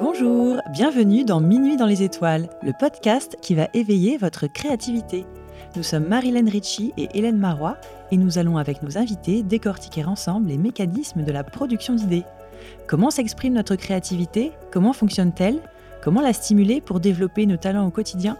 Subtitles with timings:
[0.00, 5.24] Bonjour, bienvenue dans Minuit dans les étoiles, le podcast qui va éveiller votre créativité.
[5.76, 7.76] Nous sommes Marilyn Ritchie et Hélène Marois
[8.10, 12.24] et nous allons avec nos invités décortiquer ensemble les mécanismes de la production d'idées.
[12.88, 14.50] Comment s'exprime notre créativité?
[14.72, 15.60] Comment fonctionne-t-elle?
[16.02, 18.36] Comment la stimuler pour développer nos talents au quotidien?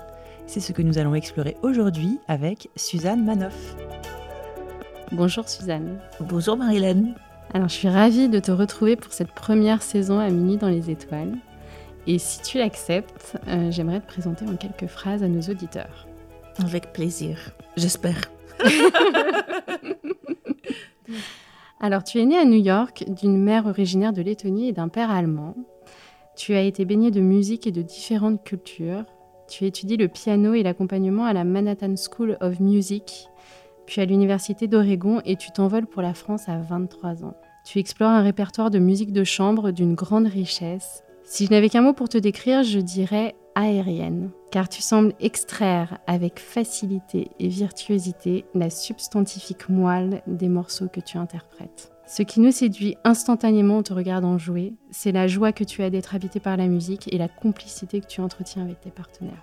[0.48, 3.77] C'est ce que nous allons explorer aujourd'hui avec Suzanne Manoff.
[5.12, 6.00] Bonjour Suzanne.
[6.18, 7.14] Bonjour Marilyn.
[7.55, 10.91] Alors je suis ravie de te retrouver pour cette première saison à Minuit dans les
[10.91, 11.37] étoiles.
[12.09, 16.09] Et si tu l'acceptes, euh, j'aimerais te présenter en quelques phrases à nos auditeurs.
[16.59, 18.20] Avec plaisir, j'espère.
[21.80, 25.12] Alors tu es née à New York d'une mère originaire de Lettonie et d'un père
[25.12, 25.55] allemand.
[26.34, 29.05] Tu as été baignée de musique et de différentes cultures.
[29.48, 33.29] Tu étudies le piano et l'accompagnement à la Manhattan School of Music,
[33.87, 37.34] puis à l'Université d'Oregon et tu t'envoles pour la France à 23 ans.
[37.64, 41.02] Tu explores un répertoire de musique de chambre d'une grande richesse.
[41.24, 45.98] Si je n'avais qu'un mot pour te décrire, je dirais aérienne, car tu sembles extraire
[46.06, 51.90] avec facilité et virtuosité la substantifique moelle des morceaux que tu interprètes.
[52.06, 55.88] Ce qui nous séduit instantanément en te regardant jouer, c'est la joie que tu as
[55.88, 59.43] d'être habité par la musique et la complicité que tu entretiens avec tes partenaires.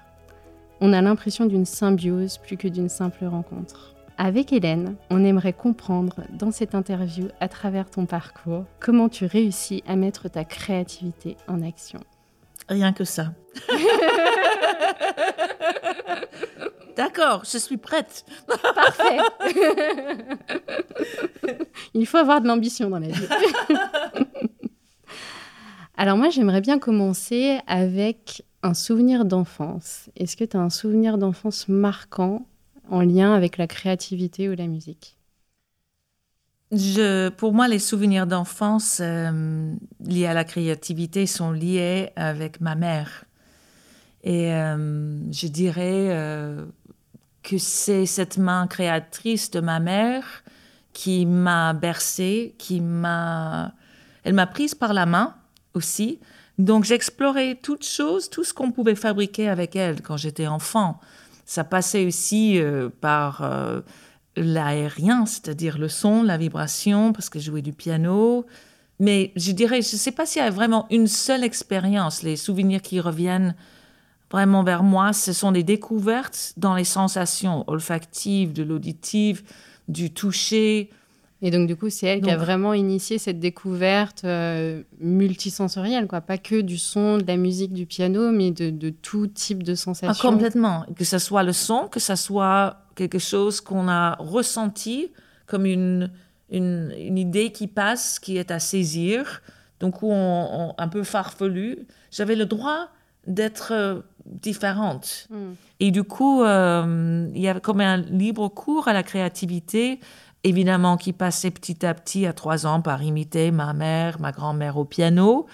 [0.79, 3.95] On a l'impression d'une symbiose plus que d'une simple rencontre.
[4.23, 9.81] Avec Hélène, on aimerait comprendre dans cette interview, à travers ton parcours, comment tu réussis
[9.87, 11.99] à mettre ta créativité en action.
[12.69, 13.33] Rien que ça.
[16.95, 18.23] D'accord, je suis prête.
[18.45, 19.17] Parfait.
[21.95, 23.27] Il faut avoir de l'ambition dans la vie.
[25.97, 30.11] Alors moi, j'aimerais bien commencer avec un souvenir d'enfance.
[30.15, 32.45] Est-ce que tu as un souvenir d'enfance marquant
[32.91, 35.17] en lien avec la créativité ou la musique?
[37.37, 39.73] Pour moi, les souvenirs d'enfance euh,
[40.05, 43.25] liés à la créativité sont liés avec ma mère.
[44.23, 46.65] Et euh, je dirais euh,
[47.43, 50.43] que c'est cette main créatrice de ma mère
[50.93, 53.73] qui m'a bercée, qui m'a...
[54.23, 55.35] Elle m'a prise par la main
[55.73, 56.19] aussi.
[56.57, 60.99] Donc j'explorais toutes choses, tout ce qu'on pouvait fabriquer avec elle quand j'étais enfant.
[61.45, 63.81] Ça passait aussi euh, par euh,
[64.35, 68.45] l'aérien, c'est-à-dire le son, la vibration, parce que je jouais du piano.
[68.99, 72.23] Mais je dirais, je ne sais pas s'il y a vraiment une seule expérience.
[72.23, 73.55] Les souvenirs qui reviennent
[74.31, 79.43] vraiment vers moi, ce sont des découvertes dans les sensations olfactives, de l'auditive,
[79.87, 80.89] du toucher,
[81.43, 86.21] et donc, du coup, c'est elle qui a vraiment initié cette découverte euh, multisensorielle, quoi.
[86.21, 90.29] Pas que du son, de la musique, du piano, mais de, tout type de sensations.
[90.29, 90.85] Ah, complètement.
[90.95, 95.11] Que ce soit le son, que ce soit quelque chose qu'on a ressenti
[95.47, 96.11] comme une,
[96.51, 99.41] une, idée qui passe, qui est à saisir,
[99.79, 101.79] donc où on, un peu farfelu.
[102.11, 102.89] J'avais le droit
[103.25, 105.27] d'être euh, différente.
[105.31, 105.53] Hmm.
[105.79, 109.99] Et du coup, euh, il y avait comme un libre cours à la créativité
[110.43, 114.77] évidemment qui passait petit à petit à trois ans par imiter ma mère, ma grand-mère
[114.77, 115.47] au piano.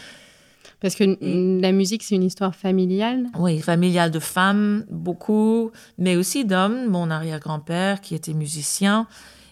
[0.80, 1.18] Parce que
[1.60, 3.28] la musique, c'est une histoire familiale?
[3.40, 6.88] Oui, familiale de femmes, beaucoup, mais aussi d'hommes.
[6.88, 9.08] Mon arrière-grand-père qui était musicien.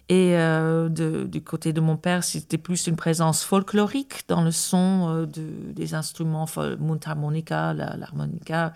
[0.08, 5.10] Et euh, du côté de mon père, c'était plus une présence folklorique dans le son
[5.10, 6.46] euh, de, des instruments,
[6.80, 8.74] mundharmonica, l'harmonica.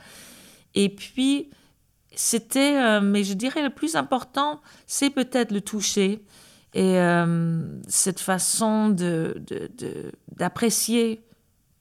[0.73, 1.51] Et puis,
[2.15, 6.23] c'était, euh, mais je dirais le plus important, c'est peut-être le toucher.
[6.73, 8.89] Et euh, cette façon
[10.37, 11.23] d'apprécier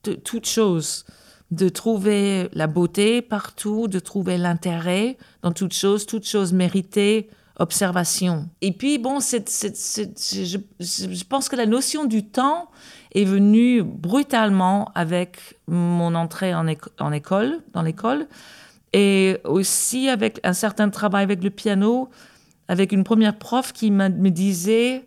[0.04, 1.04] de, de, toute chose,
[1.50, 7.28] de trouver la beauté partout, de trouver l'intérêt dans toute chose, toute chose méritée,
[7.58, 8.48] observation.
[8.60, 9.38] Et puis, bon, je,
[10.80, 12.70] je, pense que la notion du temps
[13.14, 16.66] est venue brutalement avec mon entrée en,
[17.00, 18.26] en école, dans l'école,
[18.92, 22.08] et aussi avec un certain travail avec le piano
[22.68, 25.04] avec une première prof qui me disait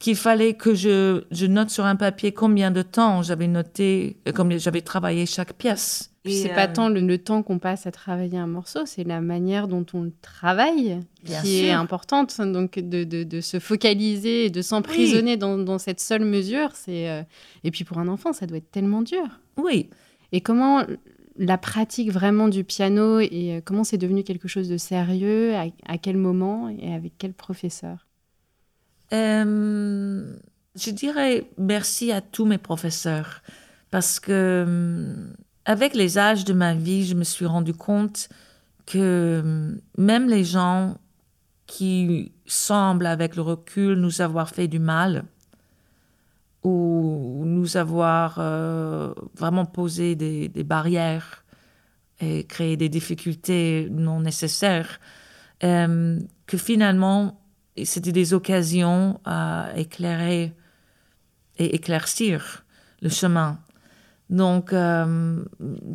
[0.00, 4.32] qu'il fallait que je, je, note sur un papier combien de temps j'avais noté, euh,
[4.32, 6.12] combien j'avais travaillé chaque pièce.
[6.24, 9.68] c'est pas euh, tant le, temps qu'on passe à travailler un morceau, c'est la manière
[9.68, 12.38] dont on travaille qui est importante.
[12.40, 17.08] Donc de, de, de, se focaliser et de s'emprisonner dans, dans, cette seule mesure, c'est
[17.08, 17.22] euh,
[17.64, 19.40] et puis pour un enfant, ça doit être tellement dur.
[19.56, 19.88] Oui.
[20.32, 20.82] Et comment
[21.38, 25.98] la pratique vraiment du piano et euh, comment c'est devenu quelque chose de sérieux, à,
[25.98, 28.06] quel moment et avec quel professeur?
[29.12, 30.36] Euh,
[30.74, 33.42] Je dirais merci à tous mes professeurs
[33.90, 35.26] parce que euh,
[35.64, 38.28] avec les âges de ma vie, je me suis rendu compte
[38.86, 40.96] que même les gens
[41.66, 45.24] qui semblent avec le recul nous avoir fait du mal
[46.66, 51.44] ou nous avoir euh, vraiment posé des, barrières
[52.18, 54.98] et créé des difficultés non nécessaires,
[55.62, 56.18] euh,
[56.48, 57.40] que finalement,
[57.84, 60.54] c'était des occasions à éclairer
[61.58, 62.64] et éclaircir
[63.00, 63.60] le chemin.
[64.28, 65.44] Donc, euh,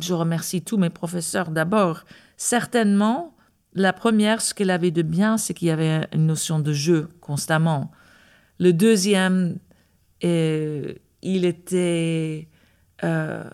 [0.00, 2.04] je remercie tous mes professeurs d'abord.
[2.38, 3.36] Certainement,
[3.74, 7.10] la première, ce qu'elle avait de bien, c'est qu'il y avait une notion de jeu
[7.20, 7.90] constamment.
[8.58, 9.58] Le deuxième,
[10.24, 10.92] euh,
[11.22, 12.48] il était
[13.04, 13.44] euh,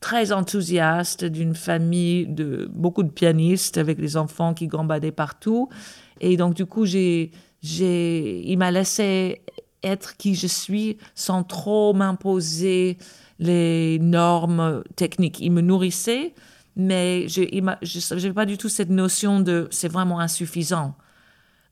[0.00, 5.68] très enthousiaste d'une famille de beaucoup de pianistes avec des enfants qui gambadaient partout.
[6.20, 7.30] Et donc, du coup, j'ai,
[7.62, 9.42] il m'a laissé
[9.82, 12.98] être qui je suis sans trop m'imposer
[13.38, 15.40] les normes techniques.
[15.40, 16.34] Il me nourrissait,
[16.76, 20.94] mais je n'avais pas du tout cette notion de c'est vraiment insuffisant.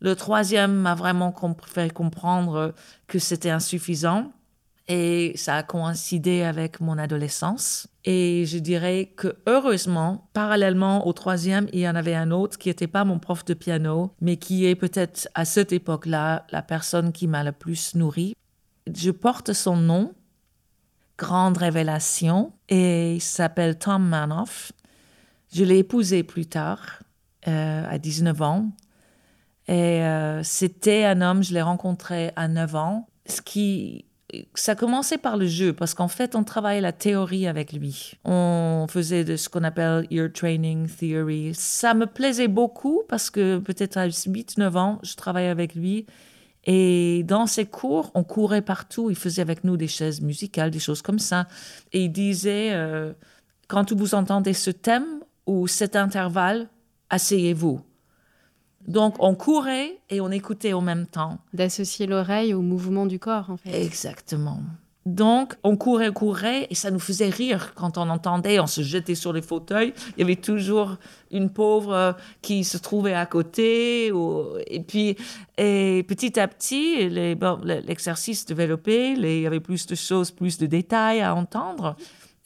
[0.00, 1.35] Le troisième m'a vraiment
[1.67, 2.75] fait comprendre
[3.06, 4.32] que c'était insuffisant
[4.88, 7.87] et ça a coïncidé avec mon adolescence.
[8.05, 12.70] Et je dirais que heureusement, parallèlement au troisième, il y en avait un autre qui
[12.70, 17.12] n'était pas mon prof de piano, mais qui est peut-être à cette époque-là la personne
[17.12, 18.35] qui m'a le plus nourri.
[18.93, 20.12] Je porte son nom,
[21.17, 24.73] grande révélation, et il s'appelle Tom Manoff.
[25.53, 27.03] Je l'ai épousé plus tard,
[27.46, 28.70] euh, à 19 ans.
[29.70, 33.08] Et euh, c'était un homme, je l'ai rencontré à 9 ans.
[33.26, 34.05] Ce qui,
[34.55, 38.14] ça commençait par le jeu, parce qu'en fait, on travaillait la théorie avec lui.
[38.25, 41.52] On faisait de ce qu'on appelle Ear Training Theory.
[41.55, 46.05] Ça me plaisait beaucoup parce que peut-être à 8-9 ans, je travaillais avec lui.
[46.64, 49.08] Et dans ses cours, on courait partout.
[49.08, 51.46] Il faisait avec nous des chaises musicales, des choses comme ça.
[51.93, 53.12] Et il disait, euh,
[53.69, 55.06] quand vous entendez ce thème
[55.46, 56.69] ou cet intervalle,
[57.08, 57.81] asseyez-vous.
[58.87, 61.38] Donc, on courait et on écoutait en même temps.
[61.53, 63.71] D'associer l'oreille au mouvement du corps, en fait.
[63.82, 64.61] Exactement.
[65.06, 69.15] Donc, on courait, courait, et ça nous faisait rire quand on entendait, on se jetait
[69.15, 69.94] sur les fauteuils.
[70.17, 70.99] Il y avait toujours
[71.31, 72.12] une pauvre euh,
[72.43, 74.12] qui se trouvait à côté.
[74.67, 75.17] Et puis,
[75.56, 81.23] et petit à petit, l'exercice développé, il y avait plus de choses, plus de détails
[81.23, 81.97] à entendre.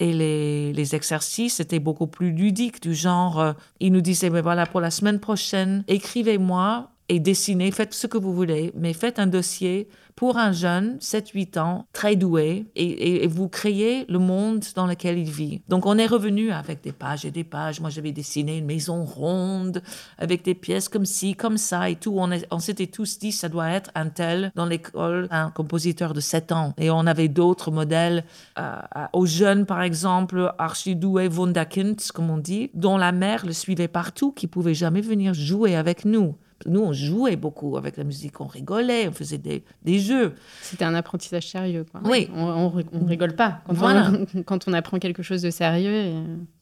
[0.01, 4.41] Et les, les, exercices étaient beaucoup plus ludiques, du genre, euh, il nous disait, mais
[4.41, 9.19] voilà, pour la semaine prochaine, écrivez-moi et dessinez, faites ce que vous voulez, mais faites
[9.19, 14.87] un dossier pour un jeune, 7-8 ans, très doué, et, vous créez le monde dans
[14.87, 15.63] lequel il vit.
[15.69, 17.81] Donc on est revenu avec des pages et des pages.
[17.81, 19.83] Moi j'avais dessiné une maison ronde
[20.19, 22.17] avec des pièces comme ci, comme ça et tout.
[22.51, 26.53] On, s'était tous dit ça doit être un tel dans l'école, un compositeur de 7
[26.53, 26.75] ans.
[26.79, 28.25] Et on avait d'autres modèles
[28.59, 28.77] euh,
[29.13, 34.33] aux jeunes par exemple, archidoué Wunderkind, comme on dit, dont la mère le suivait partout,
[34.33, 36.37] qui pouvait jamais venir jouer avec nous.
[36.67, 40.35] Nous, on jouait beaucoup avec la musique, on rigolait, on faisait des, des jeux.
[40.63, 42.01] C'était un apprentissage sérieux, quoi.
[42.05, 42.31] Oui.
[42.35, 44.13] On, on, rigole pas quand, voilà.
[44.35, 46.15] on, quand on apprend quelque chose de sérieux.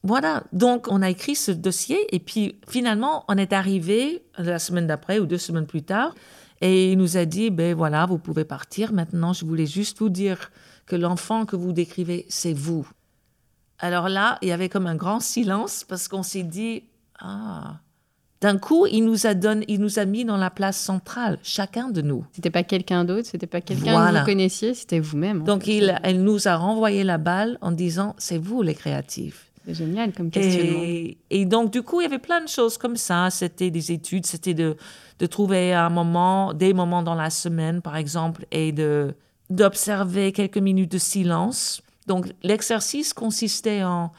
[0.03, 0.43] Voilà.
[0.51, 5.19] Donc, on a écrit ce dossier et puis finalement, on est arrivé la semaine d'après
[5.19, 6.13] ou deux semaines plus tard
[6.63, 9.33] et il nous a dit, ben voilà, vous pouvez partir maintenant.
[9.33, 10.49] Je voulais juste vous dire
[10.85, 12.87] que l'enfant que vous décrivez, c'est vous.
[13.79, 16.83] Alors là, il y avait comme un grand silence parce qu'on s'est dit,
[17.19, 17.79] ah,
[18.43, 21.87] d'un coup, il nous a donné, il nous a mis dans la place centrale, chacun
[21.87, 22.25] de nous.
[22.33, 25.45] C'était pas quelqu'un d'autre, c'était pas quelqu'un que vous connaissiez, c'était vous-même.
[25.45, 29.49] Donc, il, elle nous a renvoyé la balle en disant, c'est vous les créatifs.
[29.65, 30.81] C'est génial comme questionnement.
[30.83, 33.29] Et, et, donc, du coup, il y avait plein de choses comme ça.
[33.29, 34.75] C'était des études, c'était de,
[35.19, 39.15] de trouver un moment, des moments dans la semaine, par exemple, et de
[39.49, 41.81] d'observer quelques minutes de silence.
[42.07, 44.11] Donc, l'exercice consistait en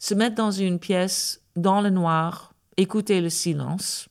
[0.00, 4.08] se mettre dans une pièce dans le noir, écouter le silence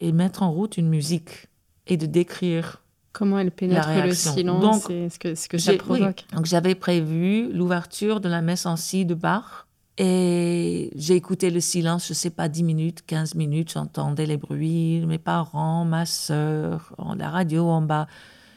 [0.00, 1.46] et mettre en route une musique
[1.86, 6.24] et de décrire comment elle pénètre le silence et ce que, ce que ça provoque.
[6.34, 9.66] Donc j'avais prévu l'ouverture de la messe en si de Bach
[9.96, 15.04] et j'ai écouté le silence, je sais pas, 10 minutes, 15 minutes, j'entendais les bruits,
[15.06, 18.06] mes parents, ma sœur, la radio en bas,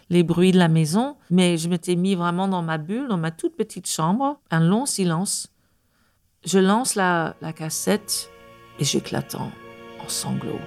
[0.10, 3.32] les bruits de la maison, mais je m'étais mis vraiment dans ma bulle, dans ma
[3.32, 5.52] toute petite chambre, un long silence
[6.46, 8.30] je lance la, cassette
[8.80, 9.52] et j'éclate en
[10.08, 10.60] sanglots.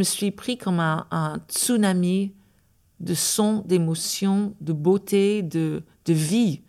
[0.00, 2.32] Me suis pris comme un, tsunami
[3.00, 6.62] de son, d'émotion, de beauté, de, de vie,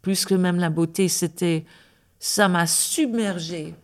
[0.00, 1.08] plus que même la beauté.
[1.08, 1.66] C'était,
[2.18, 3.74] ça m'a submergée.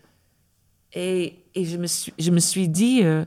[0.94, 3.26] Et, et, je, me suis, je me suis dit, euh,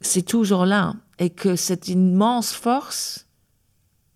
[0.00, 0.94] c'est toujours là.
[1.18, 3.26] Et que cette immense force,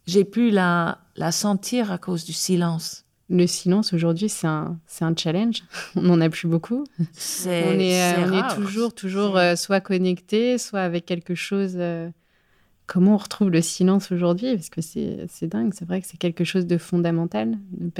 [0.06, 3.04] j'ai pu la, la sentir à cause du silence.
[3.30, 5.62] Le silence aujourd'hui, c'est un, un challenge.
[5.96, 6.84] on n'en a plus beaucoup.
[6.98, 11.72] On est, c'est on est toujours, toujours euh, soit connecté, soit avec quelque chose.
[11.76, 12.10] euh,
[12.86, 16.44] Comment on retrouve le silence aujourd'hui Parce que c'est dingue, c'est vrai que c'est quelque
[16.44, 17.90] chose de fondamental, de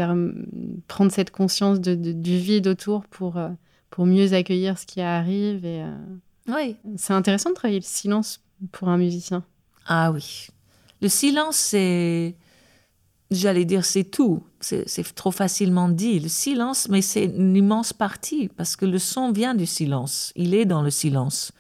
[0.88, 3.48] prendre cette conscience de, de- du vide autour pour, euh,
[3.90, 5.64] pour mieux accueillir ce qui arrive.
[5.64, 5.94] Et, euh,
[6.48, 6.76] Oui.
[6.96, 9.44] C'est intéressant de travailler le silence pour un musicien.
[9.86, 10.48] Ah oui.
[11.00, 12.34] Le silence, c'est.
[13.32, 14.44] J'allais dire, c'est tout.
[14.60, 16.20] C'est trop facilement dit.
[16.20, 20.32] Le silence, mais c'est une immense partie, parce que le son vient du silence.
[20.36, 21.52] Il est dans le silence.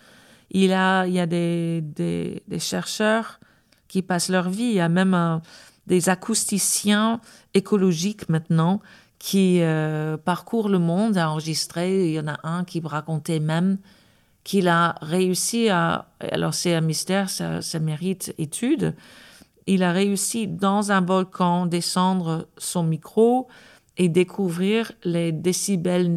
[0.50, 3.40] Il, a, il y a des, des, chercheurs
[3.88, 4.64] qui passent leur vie.
[4.64, 5.40] Il y a même un-
[5.86, 7.20] des acousticiens
[7.54, 8.80] écologiques maintenant
[9.18, 12.08] qui euh, parcourent le monde à enregistrer.
[12.08, 13.78] Il y en a un qui me racontait même
[14.44, 16.06] qu'il a réussi à...
[16.20, 18.94] Alors c'est un mystère, ça mérite étude.
[19.66, 23.48] Il a réussi dans un volcan descendre son micro
[23.96, 26.10] et découvrir les décibels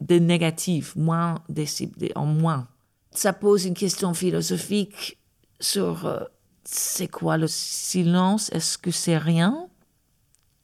[0.00, 2.66] des négatifs, moins décibels, en moins.
[3.12, 5.18] Ça pose une question philosophique
[5.60, 6.20] sur euh,
[6.64, 8.50] c'est quoi le silence?
[8.52, 9.68] Est-ce que c'est rien?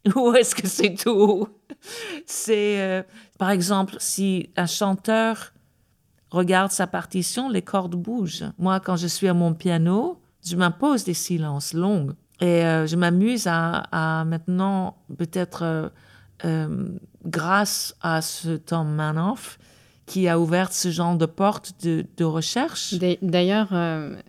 [0.15, 1.49] Ou est-ce que c'est tout?
[2.25, 3.03] C'est, euh,
[3.39, 5.53] par exemple, si un chanteur
[6.31, 8.45] regarde sa partition, les cordes bougent.
[8.59, 12.15] Moi, quand je suis à mon piano, je m'impose des silences longs.
[12.41, 15.89] Et euh, je m'amuse à, maintenant, peut-être euh,
[16.45, 16.89] euh,
[17.25, 19.59] grâce à ce Tom Manoff,
[20.05, 22.95] qui a ouvert ce genre de porte de, recherche.
[22.95, 23.71] D'a- D'ailleurs,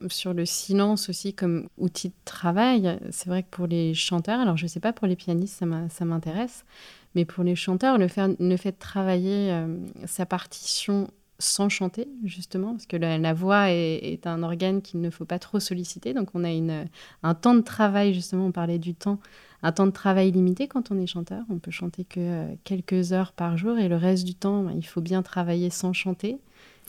[0.10, 4.58] sur le silence aussi comme outil de travail, c'est vrai que pour les chanteurs, alors
[4.58, 6.66] je ne sais pas pour les pianistes, ça m'intéresse,
[7.14, 9.56] mais pour les chanteurs, le fait, de travailler
[10.06, 15.02] sa partition sans chanter, justement, parce que la, la voix est, est un organe qu'il
[15.02, 16.88] ne faut pas trop solliciter, donc on a une,
[17.24, 19.20] un temps de travail, justement, on parlait du temps,
[19.64, 23.14] un temps de travail limité quand on est chanteur, on peut chanter que euh, quelques
[23.14, 26.38] heures par jour, et le reste du temps, ben, il faut bien travailler sans chanter.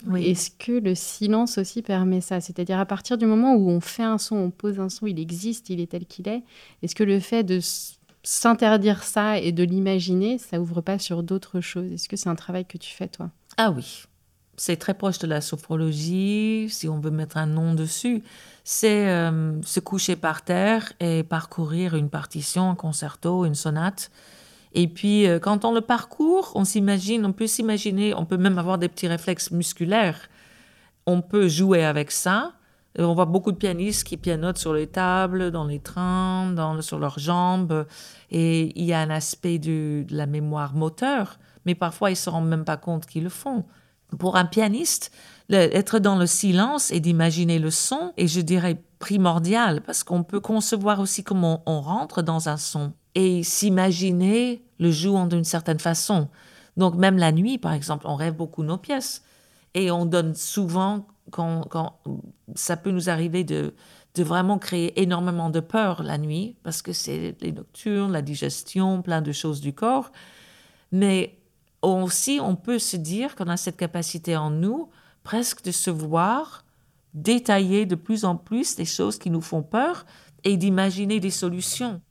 [0.07, 0.25] Oui.
[0.27, 2.39] Est-ce que le silence aussi permet ça?
[2.39, 5.19] C'est-à-dire à partir du moment où on fait un son, on pose un son, il
[5.19, 6.41] existe, il est tel qu'il est,
[6.81, 7.59] est-ce que le fait de
[8.23, 11.91] s'interdire ça et de l'imaginer, ça ouvre pas sur d'autres choses?
[11.91, 13.29] Est-ce que c'est un travail que tu fais toi?
[13.57, 14.03] Ah oui,
[14.59, 18.23] c'est très proche de la sophrologie, si on veut mettre un nom dessus.
[18.65, 24.11] C'est euh, se coucher par terre et parcourir une partition, un concerto, une sonate.
[24.73, 28.57] Et puis, euh, quand on le parcourt, on s'imagine, on peut s'imaginer, on peut même
[28.57, 30.29] avoir des petits réflexes musculaires.
[31.05, 32.51] On peut jouer avec ça.
[32.99, 36.81] Euh, On voit beaucoup de pianistes qui pianotent sur les tables, dans les trains, dans,
[36.81, 37.87] sur leurs jambes.
[38.29, 42.29] Et il y a un aspect de la mémoire moteur, mais parfois ils ne se
[42.29, 43.63] rendent même pas compte qu'ils le font.
[44.17, 45.11] Pour un pianiste,
[45.49, 50.39] être dans le silence et d'imaginer le son est, je dirais, primordial, parce qu'on peut
[50.39, 56.27] concevoir aussi comment on rentre dans un son et s'imaginer le jouant d'une certaine façon.
[56.77, 59.23] Donc même la nuit, par exemple, on rêve beaucoup nos pièces.
[59.73, 61.99] Et on donne souvent, quand, quand
[62.55, 63.73] ça peut nous arriver de,
[64.15, 69.01] de vraiment créer énormément de peur la nuit, parce que c'est les nocturnes, la digestion,
[69.01, 70.11] plein de choses du corps.
[70.91, 71.38] Mais
[71.81, 74.89] aussi, on peut se dire qu'on a cette capacité en nous,
[75.23, 76.65] presque de se voir
[77.13, 80.05] détailler de plus en plus les choses qui nous font peur
[80.43, 82.01] et d'imaginer des solutions.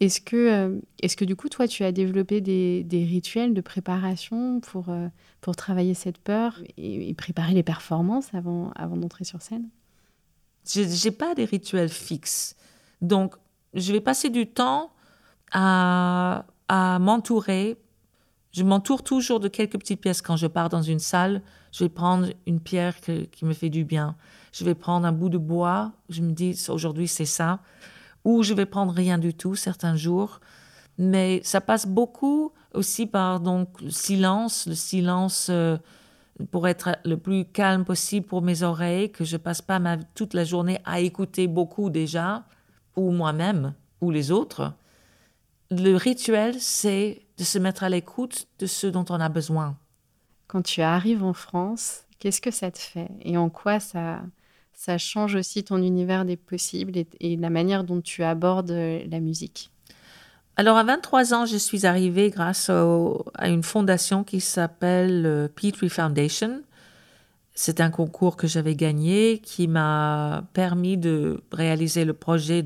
[0.00, 3.60] Est-ce que, euh, est-ce que du coup, toi, tu as développé des, des rituels de
[3.60, 5.08] préparation pour, euh,
[5.40, 9.68] pour travailler cette peur et, et préparer les performances avant, avant d'entrer sur scène?
[10.68, 12.56] Je n'ai pas des rituels fixes.
[13.00, 13.36] Donc,
[13.72, 14.90] je vais passer du temps
[15.52, 17.78] à, à m'entourer.
[18.56, 20.22] Je m'entoure toujours de quelques petites pièces.
[20.22, 23.84] Quand je pars dans une salle, je vais prendre une pierre qui me fait du
[23.84, 24.16] bien.
[24.50, 25.92] Je vais prendre un bout de bois.
[26.08, 27.60] Je me dis, aujourd'hui, c'est ça.
[28.24, 30.40] Ou je vais prendre rien du tout certains jours.
[30.96, 35.76] Mais ça passe beaucoup aussi par donc, le silence, le silence euh,
[36.50, 40.32] pour être le plus calme possible pour mes oreilles, que je passe pas ma, toute
[40.32, 42.44] la journée à écouter beaucoup déjà,
[42.96, 44.72] ou moi-même, ou les autres.
[45.70, 49.76] Le rituel, c'est de se mettre à l'écoute de ce dont on a besoin.
[50.48, 53.08] Quand tu arrives en France, qu'est-ce que ça te fait?
[53.22, 54.22] Et en quoi ça,
[54.72, 59.04] ça change aussi ton univers des possibles et, et la manière dont tu abordes euh,
[59.08, 59.70] la musique?
[60.56, 65.48] Alors, à 23 ans, je suis arrivée grâce au- à une fondation qui s'appelle euh,
[65.48, 66.62] Petrie Foundation.
[67.54, 72.62] c'est un concours que j'avais gagné qui m'a permis de réaliser le projet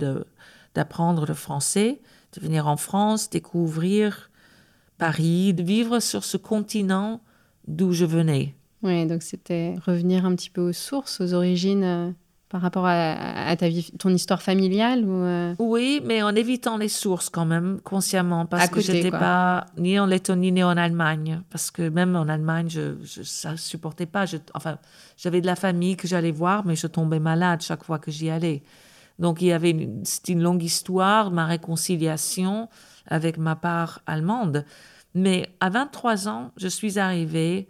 [0.75, 2.01] d'apprendre le français,
[2.35, 4.30] de venir en France, découvrir
[5.01, 7.21] Paris, de vivre sur ce continent
[7.67, 8.55] d'où je venais.
[8.83, 12.11] Oui, donc c'était revenir un petit peu aux sources, aux origines euh,
[12.51, 15.55] par rapport à, ta vie, ton histoire familiale ou euh?
[15.59, 19.99] Oui, mais en évitant les sources quand même, consciemment, parce que je n'étais pas ni
[19.99, 21.43] en Lettonie ni en Allemagne.
[21.51, 24.27] Parce que même en Allemagne, je ne supportais pas.
[24.27, 24.79] Je, enfin,
[25.17, 28.31] j'avais de la famille que j'allais voir, mais je tombais malade chaque fois que j'y
[28.31, 28.63] allais.
[29.21, 32.69] Donc, il y avait c'était une longue histoire, ma réconciliation
[33.07, 34.65] avec ma part allemande.
[35.15, 37.69] Mais à 23 ans, je suis arrivée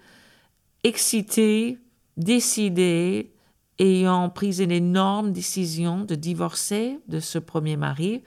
[0.84, 1.78] excitée,
[2.16, 3.32] décidée,
[3.78, 8.22] ayant pris une énorme décision de divorcer de ce premier mari,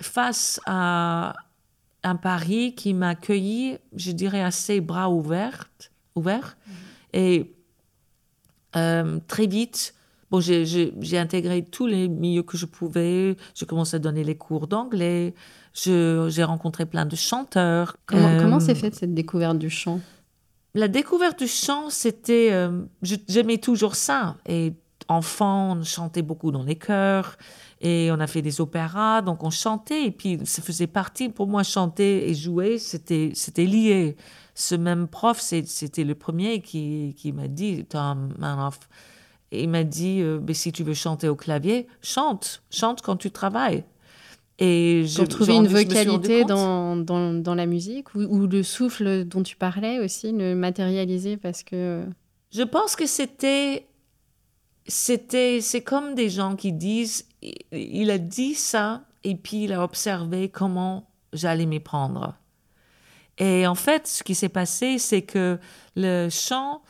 [0.00, 1.34] face à
[2.02, 5.68] un Paris qui m'a accueilli, je dirais, assez bras ouverts.
[6.16, 6.54] Mm-hmm.
[7.12, 7.54] Et
[8.76, 9.94] euh, très vite,
[10.32, 13.36] bon, j'ai intégré tous les milieux que je pouvais.
[13.54, 15.34] J'ai commencé à donner les cours d'anglais.
[15.74, 17.96] J'ai rencontré plein de chanteurs.
[18.06, 20.00] Comment, comment s'est euh, faite cette découverte du chant?
[20.74, 22.48] La découverte du chant, c'était.
[22.50, 22.80] Euh,
[23.28, 24.36] j'aimais toujours ça.
[24.48, 24.72] Et
[25.08, 27.36] enfant, on chantait beaucoup dans les chœurs
[27.82, 30.06] et on a fait des opéras, donc on chantait.
[30.06, 34.16] Et puis, ça faisait partie, pour moi, chanter et jouer, c'était lié.
[34.54, 38.78] Ce même prof, c'était le premier qui, qui m'a dit, Tom Manoff,
[39.52, 43.30] il m'a dit, euh, mais si tu veux chanter au clavier, chante, chante quand tu
[43.30, 43.84] travailles.
[44.58, 49.56] Et je, trouver une vocalité dans, dans, dans, la musique ou, le souffle dont tu
[49.56, 52.04] parlais aussi, le matérialiser parce que...
[52.52, 53.86] Je pense que c'était...
[54.86, 57.26] c'était C'est comme des gens qui disent,
[57.72, 62.34] il a dit ça et puis il a observé comment j'allais m'y prendre.
[63.38, 65.58] Et en fait, ce qui s'est passé, c'est que
[65.96, 66.82] le chant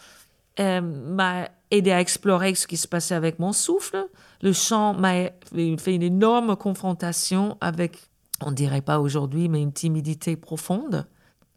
[0.61, 4.07] euh, m'a aidé à explorer ce qui se passait avec mon souffle,
[4.43, 5.31] le chant m'a
[5.79, 7.99] fait une énorme confrontation avec,
[8.45, 11.07] on dirait pas aujourd'hui, mais une timidité profonde.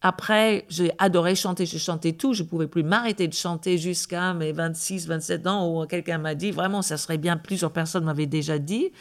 [0.02, 4.52] Après, j'ai adoré chanter, je chantais tout, je pouvais plus m'arrêter de chanter jusqu'à mes
[4.52, 8.60] 26, 27 ans où quelqu'un m'a dit, vraiment, ça serait bien, plusieurs personnes m'avaient déjà
[8.60, 8.92] dit,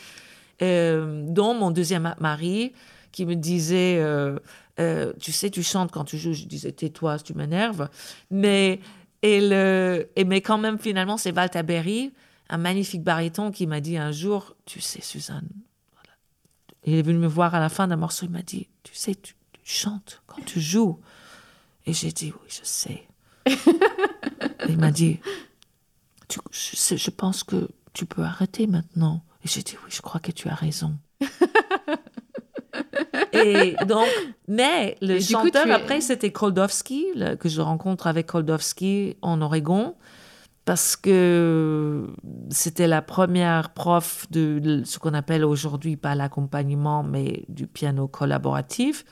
[0.62, 2.72] euh, dont mon deuxième mari
[3.12, 4.38] qui me disait, euh,
[4.80, 7.88] euh, tu sais, tu chantes quand tu joues, je disais, tais-toi, tu m'énerves,
[8.30, 8.80] mais,
[9.24, 12.12] et le, et, mais quand même, finalement, c'est Walter Berry
[12.50, 15.48] un magnifique baryton qui m'a dit un jour, tu sais, Suzanne,
[16.84, 19.14] il est venu me voir à la fin d'un morceau, il m'a dit, tu sais,
[19.14, 19.34] tu,
[19.64, 21.00] chantes quand tu joues.
[21.86, 23.08] Et j'ai dit, oui, je sais.
[24.68, 25.20] il m'a dit,
[26.50, 29.24] je, je pense que tu peux arrêter maintenant.
[29.42, 30.98] Et j'ai dit, oui, je crois que tu as raison.
[33.34, 34.06] et donc,
[34.48, 37.06] mais le chanteur, après, c'était Koldowski,
[37.38, 39.94] que je rencontre avec Koldowski en Oregon
[40.64, 42.08] parce que
[42.50, 49.04] c'était la première prof de ce qu'on appelle aujourd'hui pas l'accompagnement, mais du piano collaboratif.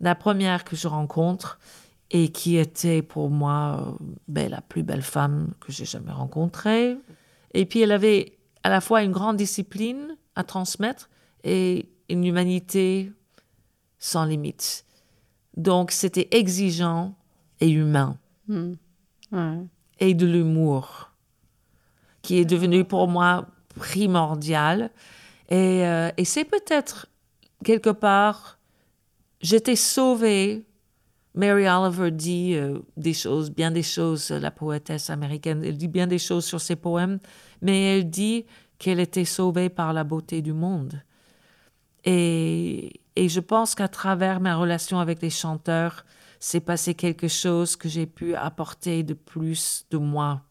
[0.00, 1.58] La première que je rencontre
[2.10, 3.96] et qui était pour moi
[4.28, 6.96] ben, la plus belle femme que j'ai jamais rencontrée.
[7.54, 11.10] Et puis elle avait à la fois une grande discipline à transmettre
[11.42, 13.12] et une humanité
[14.04, 14.84] sans limite.
[15.56, 17.14] Donc c'était exigeant
[17.60, 18.18] et humain.
[18.48, 18.74] Hmm.
[19.32, 19.64] Ouais
[20.00, 21.10] et de l'humour,
[22.22, 24.90] qui est devenu pour moi primordial.
[25.50, 27.06] Et, euh, et c'est peut-être
[27.64, 28.58] quelque part,
[29.40, 30.64] j'étais sauvée.
[31.34, 36.06] Mary Oliver dit euh, des choses, bien des choses, la poétesse américaine, elle dit bien
[36.06, 37.18] des choses sur ses poèmes,
[37.60, 38.46] mais elle dit
[38.78, 41.02] qu'elle était sauvée par la beauté du monde.
[42.04, 46.04] Et, et je pense qu'à travers ma relation avec les chanteurs,
[46.40, 50.42] c'est passé quelque chose que j'ai pu apporter de plus de moi.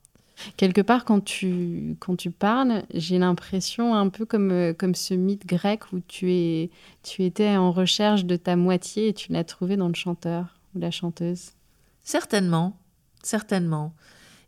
[0.58, 5.14] Quelque part, quand tu, quand tu parles, j'ai l'impression un peu comme, euh, comme ce
[5.14, 6.72] mythe grec où tu, es,
[7.04, 10.80] tu étais en recherche de ta moitié et tu l'as trouvée dans le chanteur ou
[10.80, 11.52] la chanteuse.
[12.02, 12.78] Certainement,
[13.22, 13.94] certainement.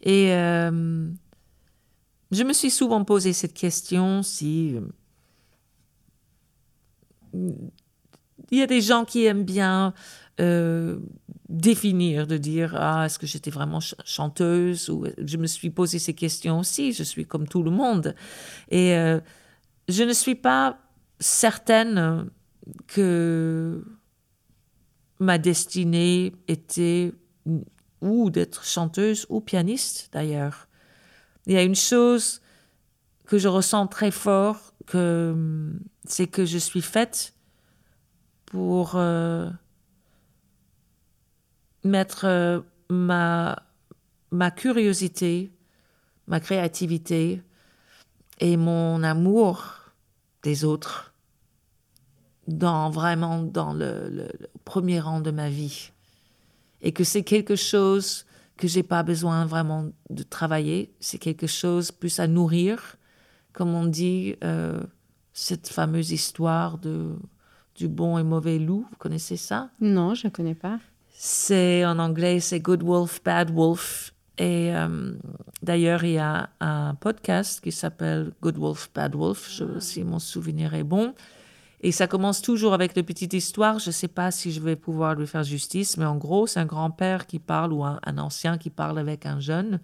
[0.02, 1.08] Et euh,
[2.32, 4.76] je me suis souvent posé cette question si...
[8.46, 9.94] Euh, il y a des gens qui aiment bien
[10.40, 11.00] euh,
[11.50, 16.14] définir, de dire ah est-ce que j'étais vraiment chanteuse ou je me suis posé ces
[16.14, 16.94] questions aussi.
[16.94, 18.16] Je suis comme tout le monde
[18.70, 19.20] et euh,
[19.88, 20.80] je ne suis pas
[21.20, 22.30] certaine
[22.88, 23.86] que
[25.20, 27.14] ma destinée était
[28.02, 30.68] ou d'être chanteuse ou pianiste d'ailleurs.
[31.46, 32.42] Il y a une chose
[33.26, 37.35] que je ressens très fort, c'est que je suis faite
[38.56, 39.50] pour euh,
[41.84, 43.62] mettre euh, ma,
[44.32, 45.52] ma curiosité
[46.28, 47.42] ma créativité
[48.40, 49.92] et mon amour
[50.42, 51.14] des autres
[52.48, 54.30] dans vraiment dans le,
[54.64, 55.92] premier rang de ma vie.
[56.82, 60.96] Et que c'est quelque chose que j'ai pas besoin vraiment de travailler.
[61.02, 62.96] C'est quelque chose plus à nourrir
[63.52, 64.80] comme on dit euh,
[65.34, 67.18] cette fameuse histoire de
[67.76, 68.86] du bon et mauvais loup.
[68.90, 69.70] Vous connaissez ça?
[69.80, 70.80] Non je ne connais pas.
[71.14, 74.12] C'est en anglais c'est good wolf bad wolf.
[74.38, 75.14] Et euh,
[75.64, 80.20] d'ailleurs, il y a un podcast qui s'appelle Good Wolf, Bad Wolf, je, si mon
[80.20, 81.14] souvenir est bon.
[81.82, 83.80] Et ça commence toujours avec de petites histoires.
[83.80, 86.60] Je ne sais pas si je vais pouvoir lui faire justice, mais en gros, c'est
[86.60, 89.80] un grand-père qui parle ou un, ancien qui parle avec un jeune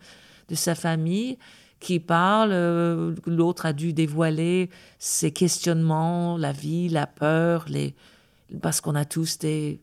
[0.50, 1.38] de sa famille
[1.82, 2.52] qui parle.
[2.54, 7.96] Euh, l'autre a dû dévoiler ses questionnements, la vie, la peur, les...
[8.62, 9.82] parce qu'on a tous des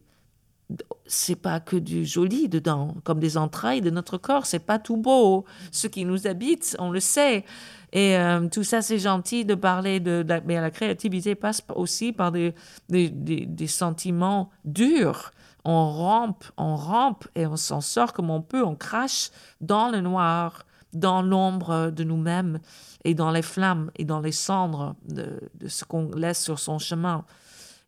[1.07, 4.45] c'est pas que du joli dedans, comme des entrailles de notre corps.
[4.45, 5.47] C'est pas tout beau.
[5.73, 7.45] Ce qui nous habite, on le sait.
[7.93, 12.33] Et euh, tout ça, c'est gentil de parler de, Mais la créativité passe aussi par
[12.33, 12.55] des,
[12.91, 15.33] des, des, sentiments durs.
[15.65, 18.63] On rampe, on rampe et on s'en sort comme on peut.
[18.63, 19.31] On crache
[19.63, 22.59] dans le noir, dans l'ombre de nous-mêmes
[23.05, 26.79] et dans les flammes et dans les cendres de, de ce qu'on laisse sur son
[26.79, 27.25] chemin.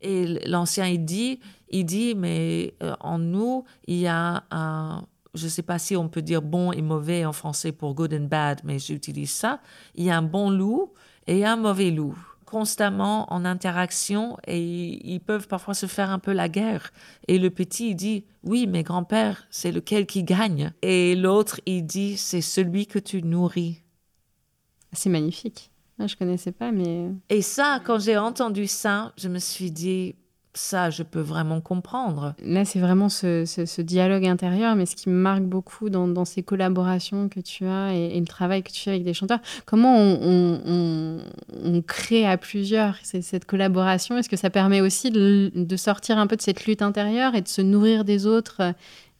[0.01, 5.45] Et l'ancien, il dit, il dit, mais euh, en nous, il y a un, je
[5.45, 8.25] ne sais pas si on peut dire bon et mauvais en français pour good and
[8.25, 9.59] bad, mais j'utilise ça.
[9.95, 10.91] Il y a un bon loup
[11.27, 12.17] et un mauvais loup,
[12.51, 14.59] constamment en interaction et
[15.09, 16.91] ils peuvent parfois se faire un peu la guerre.
[17.29, 20.73] Et le petit, il dit, oui, mais grand-père, c'est lequel qui gagne?
[20.81, 23.81] Et l'autre, il dit, c'est celui que tu nourris.
[24.91, 25.71] C'est magnifique.
[25.97, 27.07] Je connaissais pas, mais.
[27.07, 30.15] Euh, Et ça, quand j'ai entendu ça, je me suis dit,
[30.53, 32.35] ça, je peux vraiment comprendre.
[32.43, 37.29] Là, c'est vraiment ce, dialogue intérieur, mais ce qui me marque beaucoup dans, ces collaborations
[37.29, 41.21] que tu as et, le travail que tu fais avec des chanteurs, comment on,
[41.87, 44.17] crée à plusieurs cette collaboration?
[44.17, 47.47] Est-ce que ça permet aussi de, sortir un peu de cette lutte intérieure et de
[47.47, 48.73] se nourrir des autres,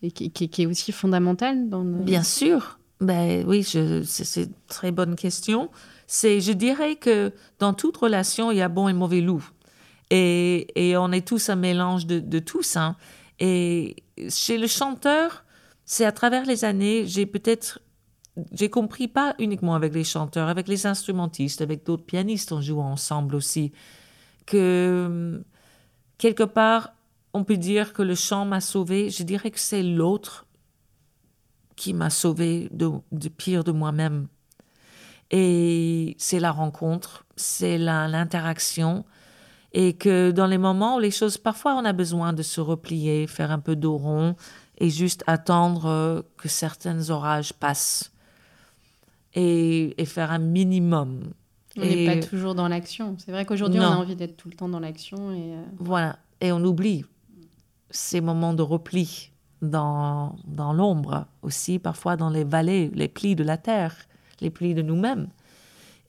[0.04, 2.78] et qui, est aussi fondamentale dans Bien sûr.
[3.00, 5.70] Ben oui, c'est une très bonne question
[6.14, 9.50] c'est, je dirais que dans toute relation, il y a bon et mauvais loup.
[10.12, 12.76] Et, on est tous un mélange de, tous.
[12.76, 12.96] Hein.
[13.40, 13.96] Et
[14.30, 15.46] chez le chanteur,
[15.86, 17.80] c'est à travers les années, j'ai peut-être,
[18.52, 22.92] j'ai compris pas uniquement avec les chanteurs, avec les instrumentistes, avec d'autres pianistes, en jouant
[22.92, 23.72] ensemble aussi,
[24.46, 25.44] que
[26.18, 26.94] quelque part,
[27.34, 29.10] on peut dire que le chant m'a sauvé.
[29.10, 30.46] Je dirais que c'est l'autre
[31.78, 34.28] qui m'a sauvé de pire de moi-même.
[35.32, 39.06] Et c'est la rencontre, c'est l'interaction.
[39.74, 43.28] Et que dans les moments où les choses, parfois on a besoin de se replier,
[43.28, 44.36] faire un peu dos rond
[44.78, 48.12] et juste attendre euh, que certains orages passent
[49.34, 51.32] et, faire un minimum.
[51.78, 53.16] On n'est pas toujours dans l'action.
[53.18, 55.32] C'est vrai qu'aujourd'hui, on a envie d'être tout le temps dans l'action.
[55.32, 56.18] Et euh, Voilà.
[56.42, 57.06] Et on oublie
[57.90, 59.32] ces moments de repli
[59.62, 63.96] dans, dans l'ombre aussi, parfois dans les vallées, les plis de la terre
[64.42, 65.28] les plis de nous-mêmes.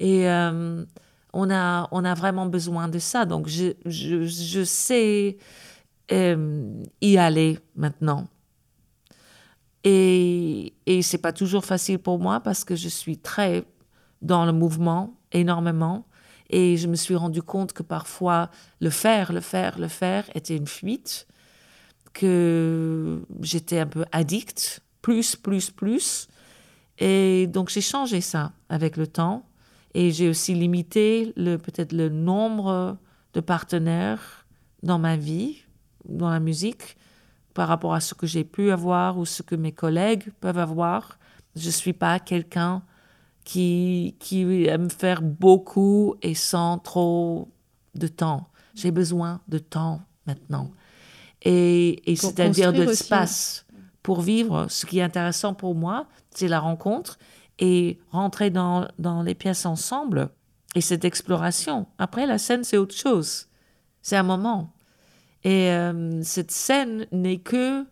[0.01, 0.85] Et euh,
[1.33, 3.25] on, a, on a vraiment besoin de ça.
[3.25, 5.39] Donc, je, je, sais
[6.11, 8.29] euh, y aller maintenant.
[9.85, 13.65] Et, et c'est pas toujours facile pour moi parce que je suis très
[14.21, 16.07] dans le mouvement énormément.
[16.51, 20.57] Et je me suis rendu compte que parfois, le faire, le faire, le faire était
[20.57, 21.27] une fuite,
[22.13, 26.29] que j'étais un peu addict, plus, plus, plus.
[26.99, 29.47] Et donc j'ai changé ça avec le temps
[29.95, 32.97] et j'ai aussi limité le peut-être le nombre
[33.35, 34.47] de partenaires
[34.83, 35.59] dans ma vie,
[36.05, 36.97] dans la musique,
[37.55, 41.19] par rapport à ce que j'ai pu avoir ou ce que mes collègues peuvent avoir.
[41.55, 42.83] Je ne suis pas quelqu'un
[43.45, 47.49] qui, qui aime faire beaucoup et sans trop
[47.95, 48.49] de temps.
[48.75, 50.71] J'ai besoin de temps maintenant.
[51.43, 53.67] Et, et c'est-à-dire de l'espace
[54.03, 54.67] pour vivre.
[54.71, 57.19] Ce qui est intéressant pour moi, c'est la rencontre
[57.63, 60.31] et rentrer dans, dans les pièces ensemble
[60.75, 61.87] et cette exploration.
[61.97, 63.47] Après, la scène, c'est autre chose.
[64.03, 64.73] C'est un moment.
[65.45, 67.87] Et euh, cette scène n'est que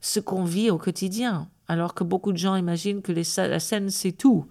[0.00, 3.90] ce qu'on vit au quotidien, alors que beaucoup de gens imaginent que les, la scène,
[3.90, 4.46] c'est tout.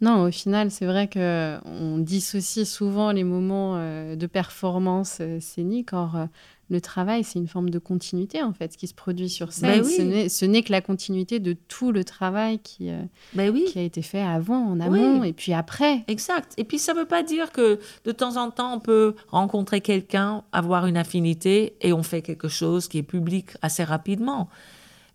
[0.00, 5.40] Non, au final, c'est vrai que on dissocie souvent les moments euh, de performance euh,
[5.40, 5.92] scénique.
[5.92, 6.26] Or, euh,
[6.70, 9.82] le travail, c'est une forme de continuité, en fait, ce qui se produit sur scène.
[9.82, 12.90] Ben ce n'est que la continuité de tout le travail qui,
[13.36, 13.64] oui.
[13.68, 16.04] qui a été fait avant, en amont, et puis après.
[16.08, 16.52] Exact.
[16.58, 19.80] Et puis, ça ne veut pas dire que de temps en temps, on peut rencontrer
[19.80, 24.48] quelqu'un, avoir une affinité, et on fait quelque chose qui est public assez rapidement.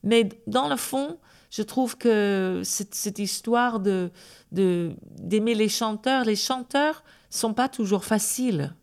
[0.04, 1.18] Mais dans le fond,
[1.56, 4.10] Je trouve que cette, cette histoire de
[4.52, 8.74] d'aimer les chanteurs, les chanteurs sont pas toujours faciles.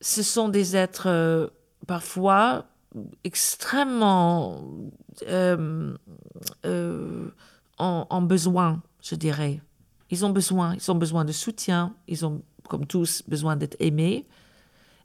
[0.00, 1.48] Ce sont des êtres euh,
[1.86, 2.66] parfois
[3.24, 4.62] extrêmement
[5.28, 5.94] euh,
[6.66, 7.28] euh,
[7.78, 9.60] en, besoin, je dirais.
[10.10, 14.26] Ils ont besoin, ils ont besoin de soutien, ils ont, comme tous, besoin d'être aimés.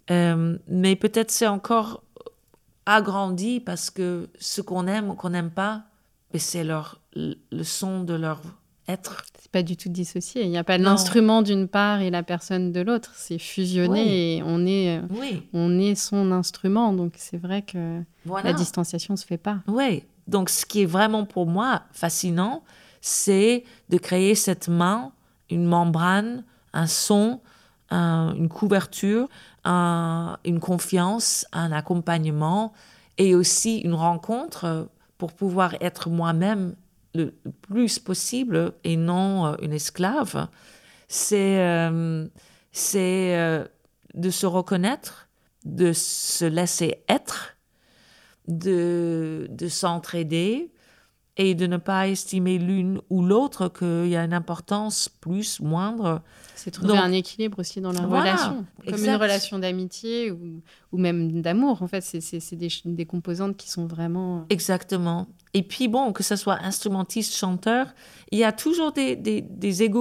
[0.10, 2.04] mais peut-être c'est encore
[2.86, 5.84] agrandi parce que ce qu'on aime ou qu'on n'aime pas,
[6.38, 8.42] c'est leur le son de leur
[8.88, 9.26] être.
[9.40, 10.44] C'est pas du tout dissocié.
[10.44, 13.12] Il n'y a pas l'instrument d'une part et la personne de l'autre.
[13.16, 15.02] C'est fusionné et on est,
[15.54, 16.94] on est son instrument.
[16.94, 18.02] Donc c'est vrai que
[18.44, 19.60] la distanciation se fait pas.
[19.68, 20.04] Oui.
[20.28, 22.64] Donc ce qui est vraiment pour moi fascinant,
[23.02, 25.12] c'est de créer cette main,
[25.50, 26.44] une membrane,
[26.74, 27.40] un son,
[27.92, 29.30] une couverture,
[29.64, 32.74] une confiance, un accompagnement
[33.18, 36.76] et aussi une rencontre pour pouvoir être moi-même
[37.16, 40.48] le plus possible et non euh, une esclave,
[41.08, 42.28] c'est euh,
[42.72, 43.66] c'est euh,
[44.14, 45.30] de se reconnaître,
[45.64, 47.56] de se laisser être,
[48.48, 50.72] de, de s'entraider
[51.38, 56.22] et de ne pas estimer l'une ou l'autre qu'il y a une importance plus, moindre
[56.56, 61.42] c'est trouver un équilibre aussi dans la relation, comme une relation d'amitié ou, ou, même
[61.42, 61.84] d'amour.
[61.84, 64.46] En fait, c'est des, des, composantes qui sont vraiment.
[64.50, 65.28] Exactement.
[65.56, 67.88] Et puis bon, que ce soit instrumentiste, chanteur,
[68.32, 69.42] il y a toujours des, des,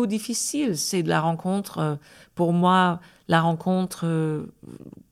[0.09, 0.77] difficiles.
[0.77, 1.95] C'est de la rencontre, euh,
[2.35, 4.53] pour moi, la rencontre euh,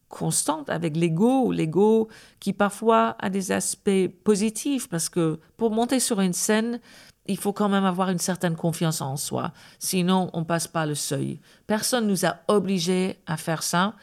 [0.08, 2.08] constante avec l'ego, l'ego
[2.40, 6.80] qui parfois a des aspects positifs parce que pour monter sur une scène,
[7.26, 9.52] il faut quand même avoir une certaine confiance en soi.
[9.78, 11.38] Sinon, on passe pas le seuil.
[11.68, 13.94] Personne nous a obligés à faire ça.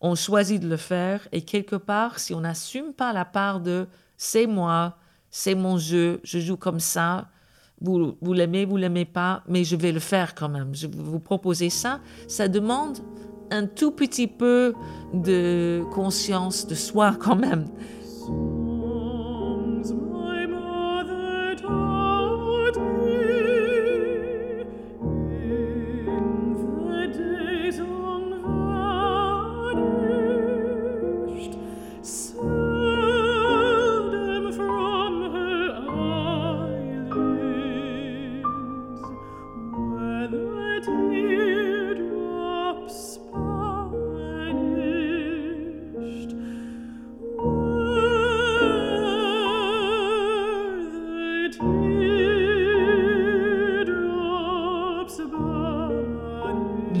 [0.00, 1.28] On choisit de le faire.
[1.30, 4.96] Et quelque part, si on n'assume pas la part de c'est moi,
[5.30, 7.28] c'est mon jeu, je joue comme ça,
[7.80, 10.74] vous, vous l'aimez, vous l'aimez pas, mais je vais le faire quand même.
[10.74, 12.00] Je vais vous proposer ça.
[12.26, 12.98] Ça demande
[13.50, 14.74] un tout petit peu
[15.12, 17.68] de conscience de soi quand même.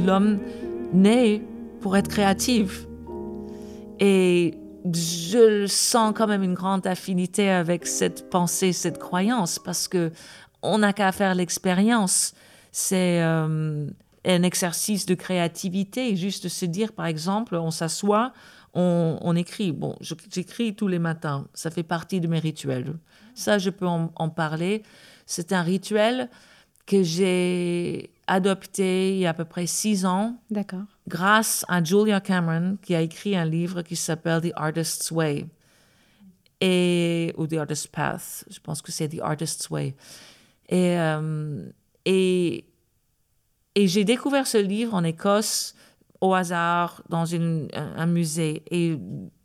[0.06, 0.38] L'homme
[0.92, 1.42] naît
[1.80, 2.86] pour être créatif.
[3.98, 4.54] Et
[4.92, 10.12] je sens quand même une grande affinité avec cette pensée, cette croyance, parce que
[10.62, 12.34] on n'a qu'à faire l'expérience.
[12.72, 13.86] C'est euh,
[14.24, 18.32] un exercice de créativité, juste se dire, par exemple, on s'assoit,
[18.76, 19.72] on, écrit.
[19.72, 22.94] Bon, j'écris tous les matins, ça fait partie de mes rituels.
[23.34, 24.82] Ça, je peux en parler.
[25.26, 26.28] C'est un rituel
[26.86, 30.38] que j'ai adopté il y a à peu près six ans.
[30.50, 30.84] D'accord.
[31.08, 35.46] Grâce à Julia Cameron, qui a écrit un livre qui s'appelle The Artist's Way.
[36.60, 38.44] Et, ou The Artist's Path.
[38.48, 39.94] Je pense que c'est The Artist's Way.
[40.68, 41.66] Et, euh,
[42.04, 42.64] et,
[43.74, 45.74] et j'ai découvert ce livre en Écosse
[46.20, 48.62] au hasard dans une, un musée.
[48.70, 48.98] Et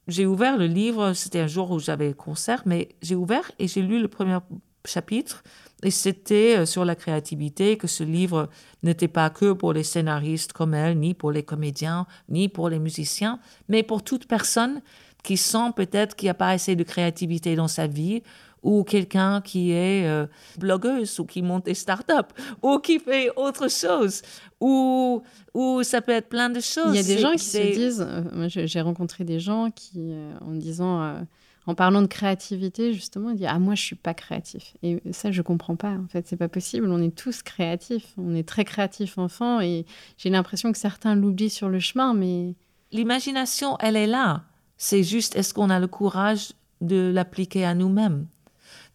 [0.08, 3.82] j'ai ouvert le livre, c'était un jour où j'avais concert, mais j'ai ouvert et j'ai
[3.82, 4.38] lu le premier
[4.86, 5.44] chapitre
[5.84, 8.50] et c'était euh, sur la créativité que ce livre
[8.84, 12.80] n'était pas que pour les scénaristes comme elle, ni pour les comédiens, ni pour les
[12.80, 14.82] musiciens, mais pour toute personne
[15.24, 18.24] qui sent peut-être qu'il n'y a pas assez de créativité dans sa vie,
[18.64, 23.70] ou quelqu'un qui est euh, blogueuse, ou qui monte des startups, ou qui fait autre
[23.70, 24.22] chose,
[24.60, 26.94] ou, ou ça peut être plein de choses.
[26.94, 30.54] Il y a des gens qui se disent, euh, j'ai rencontré des gens qui, en
[30.54, 31.26] disant
[31.68, 34.74] en parlant de créativité, justement, il dit Ah, moi, je suis pas créatif.
[34.82, 35.92] Et ça, je comprends pas.
[35.92, 36.90] En fait, c'est pas possible.
[36.90, 38.14] On est tous créatifs.
[38.18, 39.62] On est très créatifs enfants.
[39.62, 39.86] Et
[40.18, 42.56] j'ai l'impression que certains l'oublient sur le chemin, mais.
[42.92, 44.44] L'imagination, elle est là.
[44.76, 48.26] C'est juste, est-ce qu'on a le courage de l'appliquer à nous-mêmes?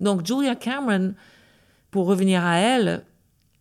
[0.01, 1.15] Donc, Julia Cameron,
[1.91, 3.05] pour revenir à elle,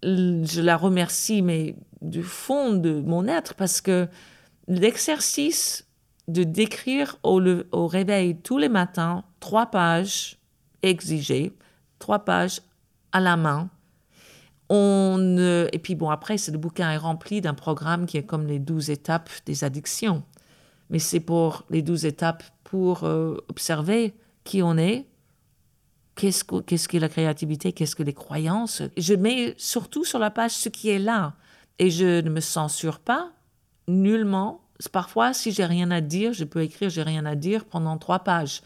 [0.04, 4.08] je la remercie, mais du fond de mon être, parce que
[4.68, 5.88] l'exercice
[6.28, 10.38] de décrire au, réveil tous les matins trois pages
[10.82, 11.54] exigées,
[12.00, 12.62] trois pages
[13.12, 13.70] à la main.
[14.70, 15.38] On,
[15.72, 18.90] et puis bon, après, le bouquin est rempli d'un programme qui est comme les douze
[18.90, 20.24] étapes des addictions.
[20.90, 25.06] Mais c'est pour les douze étapes pour euh, observer qui on est,
[26.16, 28.82] qu'est-ce que, qu'est-ce que la créativité, qu'est-ce que les croyances?
[28.98, 31.34] Je mets surtout sur la page ce qui est là.
[31.78, 33.32] Et je ne me censure pas,
[33.88, 34.62] nullement.
[34.92, 38.20] Parfois, si j'ai rien à dire, je peux écrire j'ai rien à dire pendant trois
[38.20, 38.62] pages.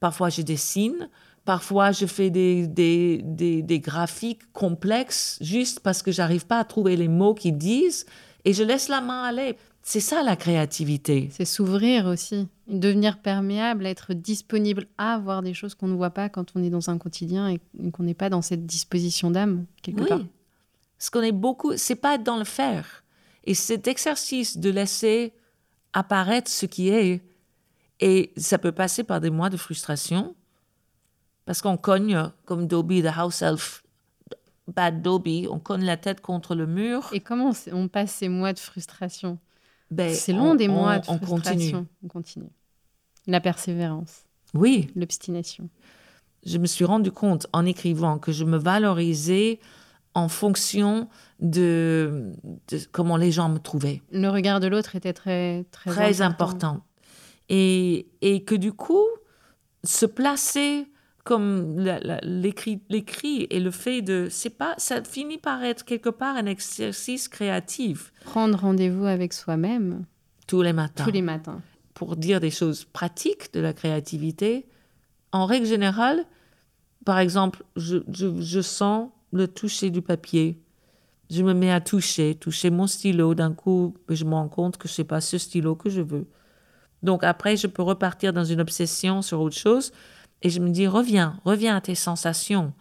[0.00, 1.08] Parfois, je dessine.
[1.44, 6.64] Parfois, je fais des, des, des, des graphiques complexes juste parce que j'arrive pas à
[6.64, 8.06] trouver les mots qui disent
[8.44, 9.56] et je laisse la main aller.
[9.82, 11.28] C'est ça la créativité.
[11.32, 16.28] C'est s'ouvrir aussi, devenir perméable, être disponible à voir des choses qu'on ne voit pas
[16.28, 20.02] quand on est dans un quotidien et qu'on n'est pas dans cette disposition d'âme quelque
[20.02, 20.08] oui.
[20.08, 20.20] part.
[20.98, 23.02] Ce qu'on est beaucoup, c'est pas être dans le faire.
[23.42, 25.34] Et cet exercice de laisser
[25.92, 27.20] apparaître ce qui est,
[27.98, 30.36] et ça peut passer par des mois de frustration,
[31.44, 33.82] parce qu'on cogne, comme Dobby, the house elf,
[34.68, 37.10] bad Dobby, on cogne la tête contre le mur.
[37.12, 39.38] Et comment on passe ces mois de frustration?
[39.92, 41.74] Ben, C'est long on- des mois on- de on continue.
[42.04, 42.48] On continue.
[43.26, 44.24] La persévérance,
[44.54, 45.68] Oui, l'obstination.
[46.44, 49.60] je me suis rendu compte en écrivant que je me valorisais
[50.14, 51.08] en fonction
[51.40, 52.32] de,
[52.68, 54.02] de comment les gens me trouvaient.
[54.10, 56.82] Le regard de l'autre était très, très, Très important.
[57.48, 59.06] Et, et que du coup,
[59.84, 60.86] se placer
[61.24, 61.78] comme
[62.22, 67.28] l'écrit et le fait de c'est pas ça finit par être quelque part un exercice
[67.28, 70.04] créatif Prendre rendez-vous avec soi-même
[70.46, 71.60] tous les matins tous les matins.
[71.94, 74.66] pour dire des choses pratiques de la créativité,
[75.30, 76.24] en règle générale,
[77.04, 80.58] par exemple, je, je- je sens le toucher du papier.
[81.30, 83.34] Je me mets à toucher, toucher mon stylo.
[83.34, 86.26] D'un coup, je me rends compte que ce n'est pas ce stylo que je veux.
[87.02, 89.92] Donc après, je peux repartir dans une obsession sur autre chose
[90.42, 92.72] et je me dis, reviens, reviens à tes sensations.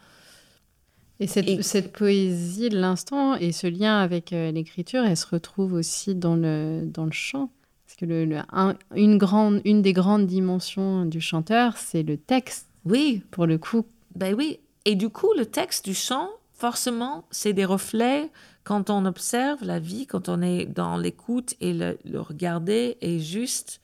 [1.20, 5.28] Et cette, Et- cette poésie de l'instant et ce lien avec euh, l'écriture, elle se
[5.28, 7.52] retrouve aussi dans le, dans le chant.
[7.86, 12.18] Parce que le, le- un- une, grande, une des grandes dimensions du chanteur, c'est le
[12.18, 13.86] texte, Oui, pour le coup.
[14.16, 14.60] Ben oui.
[14.86, 18.30] Et du coup, le texte du chant, forcément, c'est des reflets
[18.64, 23.20] quand on observe la vie, quand on est dans l'écoute et le, le regarder et
[23.20, 23.81] juste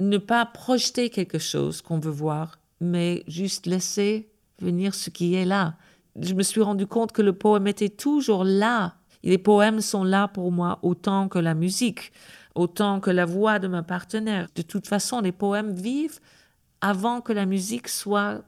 [0.00, 4.30] ne pas projeter quelque chose qu'on veut voir, mais juste laisser
[4.60, 5.76] venir ce qui est là.
[6.20, 8.94] Je me suis rendu compte que le poème était toujours là.
[9.22, 12.12] Les poèmes sont là pour moi autant que la musique,
[12.54, 14.48] autant que la voix de ma partenaire.
[14.54, 16.20] De toute façon, les poèmes vivent
[16.80, 18.42] avant que la musique soit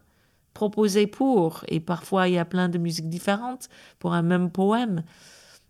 [0.55, 1.65] proposée pour.
[1.69, 5.03] Et parfois, il y a plein de musiques différentes pour un même poème.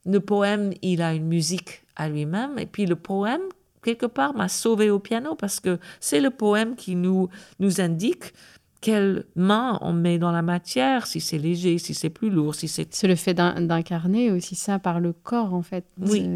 [0.07, 2.59] Le poème, il a une musique à lui-même.
[2.59, 3.43] Et puis le poème,
[3.83, 8.33] quelque part, m'a sauvé au piano parce que c'est le poème qui nous, nous indique
[8.81, 12.67] quelle main on met dans la matière, si c'est léger, si c'est plus lourd, si
[12.67, 12.95] c'est...
[12.95, 15.85] C'est le fait d'in- d'incarner aussi ça par le corps, en fait.
[15.99, 16.27] Oui.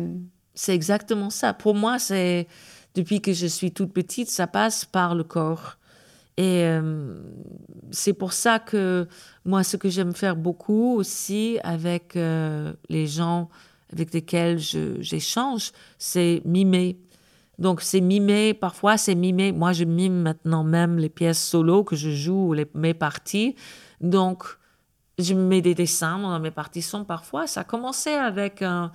[0.55, 1.55] C'est- exactement ça.
[1.55, 2.47] Pour moi, c'est
[2.95, 5.79] depuis que je suis toute petite, ça passe par le corps.
[6.37, 7.17] Et euh,
[7.93, 9.07] c'est pour ça que
[9.45, 13.49] moi, ce que j'aime faire beaucoup aussi avec euh, les gens
[13.93, 16.99] avec lesquels j'échange, c'est mimer.
[17.59, 19.53] Donc, c'est mimer, parfois c'est mimer.
[19.53, 23.55] Moi, je mime maintenant même les pièces solo que je joue, mes parties.
[24.01, 24.45] Donc,
[25.19, 27.47] je mets des dessins dans mes partitions parfois.
[27.47, 28.91] Ça a commencé avec un,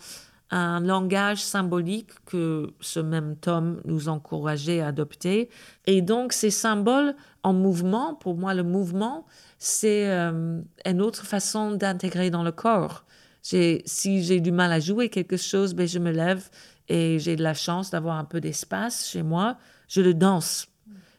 [0.51, 5.49] un langage symbolique que ce même tome nous encourageait à adopter.
[5.85, 9.25] Et donc, ces symboles en mouvement, pour moi, le mouvement,
[9.59, 13.05] c'est euh, une autre façon d'intégrer dans le corps.
[13.41, 16.49] Si j'ai du mal à jouer quelque chose, ben, je me lève
[16.89, 19.57] et j'ai de la chance d'avoir un peu d'espace chez moi.
[19.87, 20.67] Je le danse.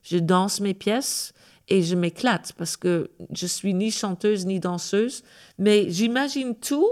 [0.02, 1.32] Je danse mes pièces
[1.68, 5.22] et je m'éclate parce que je suis ni chanteuse ni danseuse,
[5.58, 6.88] mais j'imagine tout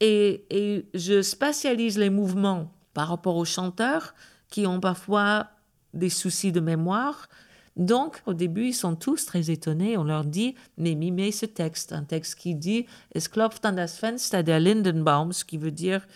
[0.00, 4.14] et, et je spatialise les mouvements par rapport aux chanteurs
[4.50, 5.48] qui ont parfois
[5.94, 7.28] des soucis de mémoire.
[7.76, 9.98] Donc, au début, ils sont tous très étonnés.
[9.98, 11.92] On leur dit, mais mimez ce texte.
[11.92, 16.06] Un texte qui dit, Es klopft an das Fenster der Lindenbaum, ce qui veut dire,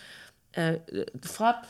[0.58, 0.76] euh,
[1.24, 1.66] frappe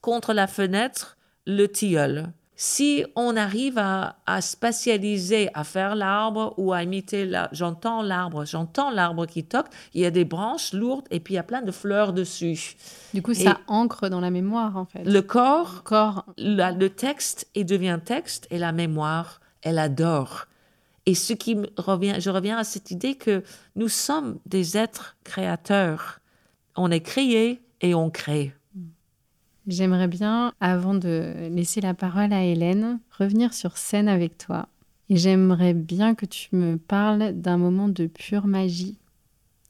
[0.00, 2.32] contre la fenêtre le tilleul.
[2.56, 8.44] Si on arrive à, à spatialiser, à faire l'arbre ou à imiter, la, j'entends l'arbre,
[8.44, 11.42] j'entends l'arbre qui toque, il y a des branches lourdes et puis il y a
[11.42, 12.76] plein de fleurs dessus.
[13.14, 15.04] Du coup, ça ancre dans la mémoire, en fait.
[15.04, 20.44] Le corps, corps, la- le texte, il devient texte et la mémoire, elle adore.
[21.06, 23.42] Et ce qui me revient, je reviens à cette idée que
[23.74, 26.19] nous sommes des êtres créateurs.
[26.76, 28.54] On est créé et on crée.
[29.66, 34.68] J'aimerais bien, avant de laisser la parole à Hélène, revenir sur scène avec toi.
[35.08, 38.98] Et j'aimerais bien que tu me parles d'un moment de pure magie.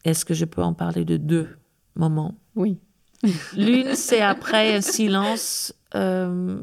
[0.03, 1.49] Est-ce que je peux en parler de deux
[1.95, 2.35] moments?
[2.55, 2.79] Oui.
[3.57, 5.73] L'une, c'est après un silence.
[5.95, 6.59] euh,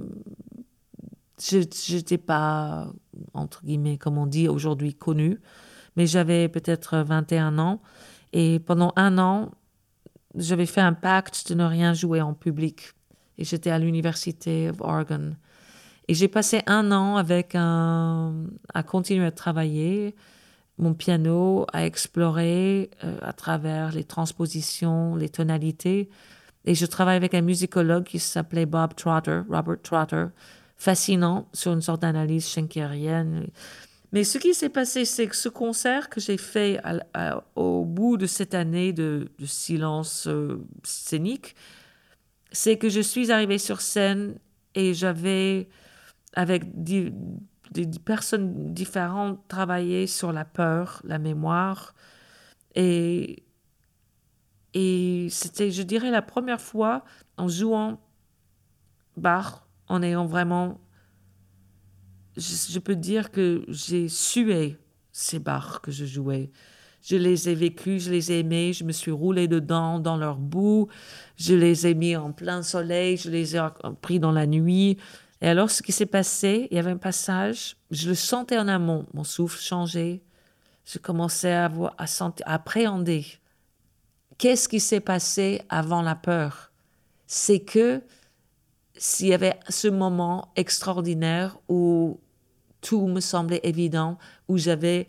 [1.41, 2.91] je n'étais pas
[3.35, 5.41] entre guillemets, comme on dit aujourd'hui, connu.
[5.97, 7.81] Mais j'avais peut-être 21 ans.
[8.33, 9.51] Et pendant un an,
[10.35, 12.93] j'avais fait un pacte de ne rien jouer en public.
[13.39, 15.37] Et j'étais à l'Université Oregon.
[16.09, 18.35] Et j'ai passé un an avec un,
[18.75, 20.15] à continuer à travailler
[20.79, 26.09] mon piano, à explorer euh, à travers les transpositions, les tonalités.
[26.65, 30.27] Et je travaille avec un musicologue qui s'appelait Bob Trotter, Robert Trotter,
[30.77, 33.49] fascinant sur une sorte d'analyse schenkerienne.
[34.13, 36.81] Mais ce qui s'est passé, c'est que ce concert que j'ai fait
[37.55, 41.55] au bout de cette année de, silence euh, scénique,
[42.51, 44.39] c'est que je suis arrivée sur scène
[44.75, 45.69] et j'avais,
[46.33, 47.13] avec des,
[48.05, 51.95] personnes différentes, travaillé sur la peur, la mémoire.
[52.75, 53.43] Et,
[54.73, 57.05] et c'était, je dirais, la première fois
[57.37, 58.01] en jouant
[59.19, 60.81] Bach, en ayant vraiment
[62.39, 64.77] je, peux dire que j'ai sué
[65.13, 66.51] ces bars que je jouais.
[67.03, 70.37] Je les ai vécus, je les ai aimés, je me suis roulé dedans, dans leur
[70.37, 70.89] boue,
[71.37, 73.61] je les ai mis en plein soleil, je les ai
[74.01, 74.99] pris dans la nuit.
[75.41, 78.69] Et alors, ce qui s'est passé, il y avait un passage, je le sentais en
[78.69, 80.23] amont, mon souffle changeait,
[80.85, 83.27] je commençais à, à, sentir, à appréhender.
[84.37, 86.73] Qu'est-ce qui s'est passé avant la peur
[87.27, 88.03] C'est que
[88.97, 92.21] s'il y avait ce moment extraordinaire où
[92.81, 94.19] tout me semblait évident,
[94.49, 95.09] où j'avais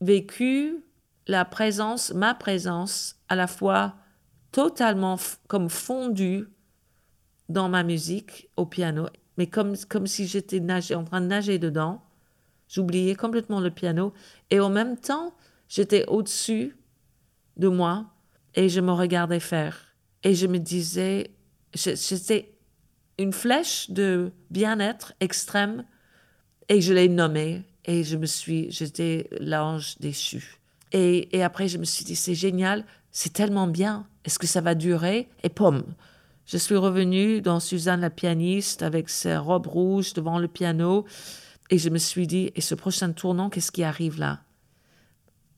[0.00, 0.84] vécu
[1.26, 3.94] la présence, ma présence, à la fois
[4.52, 6.48] totalement comme fondue
[7.48, 9.06] dans ma musique au piano,
[9.36, 10.60] mais comme, comme si j'étais
[10.94, 12.02] en train de nager dedans.
[12.68, 14.12] J'oubliais complètement le piano
[14.50, 15.34] et en même temps,
[15.68, 16.76] j'étais au-dessus
[17.56, 18.06] de moi
[18.54, 19.96] et je me regardais faire.
[20.22, 21.30] Et je me disais,
[21.74, 22.56] j'étais
[23.18, 25.84] une flèche de bien-être extrême
[26.70, 30.58] et je l'ai nommé et je me suis, j'étais l'ange déchu.
[30.92, 34.06] Et, et après, je me suis dit, c'est génial, c'est tellement bien.
[34.24, 35.28] Est-ce que ça va durer?
[35.42, 35.82] Et pomme,
[36.46, 41.04] je suis revenue dans Suzanne la pianiste avec sa robe rouge devant le piano
[41.70, 44.40] et je me suis dit, et ce prochain tournant, qu'est-ce qui arrive là?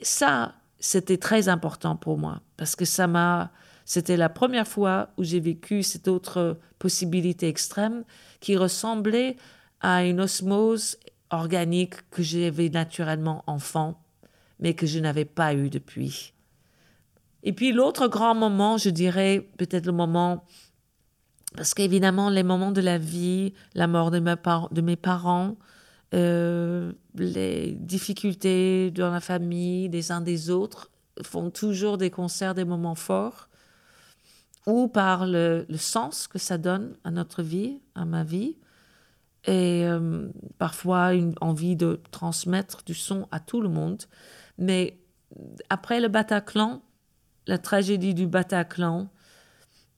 [0.01, 3.53] Ça, c'était très important pour moi parce que ça m'a,
[3.85, 8.05] c'était la première fois où j'ai vécu cette autre possibilité extrême
[8.41, 9.37] qui ressemblait
[9.83, 10.97] à une osmose
[11.31, 14.01] organique que j'avais naturellement enfant,
[14.61, 16.33] mais que je n'avais pas eu depuis.
[17.43, 20.45] Et puis l'autre grand moment, je dirais peut-être le moment,
[21.57, 24.21] parce qu'évidemment les moments de la vie, la mort de,
[24.81, 25.57] mes parents,
[26.15, 30.91] euh, les difficultés dans la famille des uns des autres
[31.23, 33.49] font toujours des concerts, des moments forts,
[34.67, 38.55] ou par le sens que ça donne à notre vie, à ma vie,
[39.45, 40.29] et euh,
[40.59, 44.03] parfois une envie de transmettre du son à tout le monde.
[44.59, 44.99] Mais
[45.69, 46.83] après le Bataclan,
[47.47, 49.09] la tragédie du Bataclan,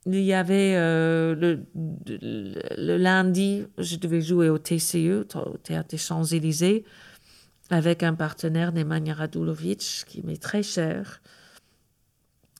[0.06, 1.64] il y avait euh, le,
[2.06, 6.84] le, lundi, je devais jouer au TCE, au Théâtre des Champs-Élysées,
[7.70, 11.22] avec un partenaire, Nemanja Radulovic, qui m'est très cher.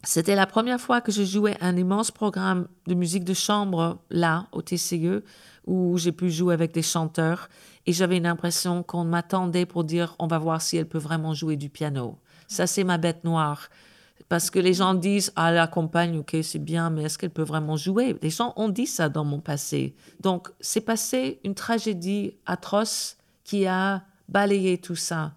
[0.03, 4.49] C'était la première fois que je jouais un immense programme de musique de chambre là,
[4.53, 5.22] au TCE,
[5.67, 7.49] où j'ai pu jouer avec des chanteurs.
[7.87, 11.57] Et j'avais l'impression qu'on m'attendait pour dire on va voir si elle peut vraiment jouer
[11.57, 12.19] du piano.
[12.49, 13.69] Ça, c'est ma bête noire.
[14.29, 17.43] Parce que les gens disent ah, la compagne, ok, c'est bien, mais est-ce qu'elle peut
[17.43, 18.17] vraiment jouer?
[18.23, 19.95] Les gens ont dit ça dans mon passé.
[20.21, 25.35] Donc, c'est passé une tragédie atroce qui a balayé tout ça.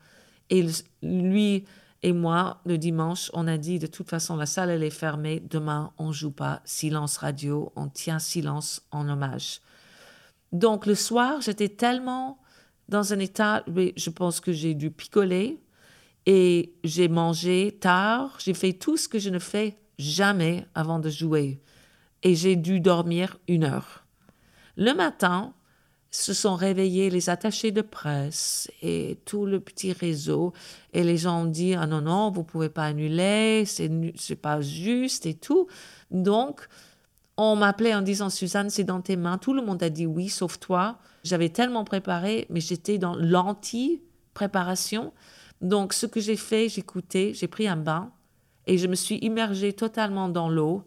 [0.50, 0.66] Et
[1.02, 1.66] lui,
[2.04, 5.44] et moi, le dimanche, on a dit de toute façon, la salle, elle est fermée.
[5.50, 6.62] Demain, on joue pas.
[6.64, 7.72] Silence radio.
[7.76, 9.60] On tient silence en hommage.
[10.52, 12.40] Donc, le soir, j'étais tellement
[12.90, 15.60] dans un état, je pense que j'ai dû picoler
[16.26, 18.38] et j'ai mangé tard.
[18.40, 21.62] J'ai fait tout ce que je ne fais jamais avant de jouer.
[22.24, 24.06] Et j'ai dû dormir une heure.
[24.76, 25.54] Le matin,
[26.10, 30.54] se sont réveillés les attachés de presse et tout le petit réseau.
[30.94, 34.62] Et les gens ont dit, ah non, non, vous pouvez pas annuler, c'est, c'est pas
[34.62, 35.68] juste et tout.
[36.12, 36.68] Donc,
[37.38, 39.38] on m'appelait en disant, Suzanne, c'est dans tes mains.
[39.38, 40.98] Tout le monde a dit oui, sauf toi.
[41.24, 45.14] J'avais tellement préparé, mais j'étais dans l'anti-préparation.
[45.62, 48.12] Donc, ce que j'ai fait, écouté, j'ai pris un bain
[48.66, 50.84] et je me suis immergée totalement dans l'eau,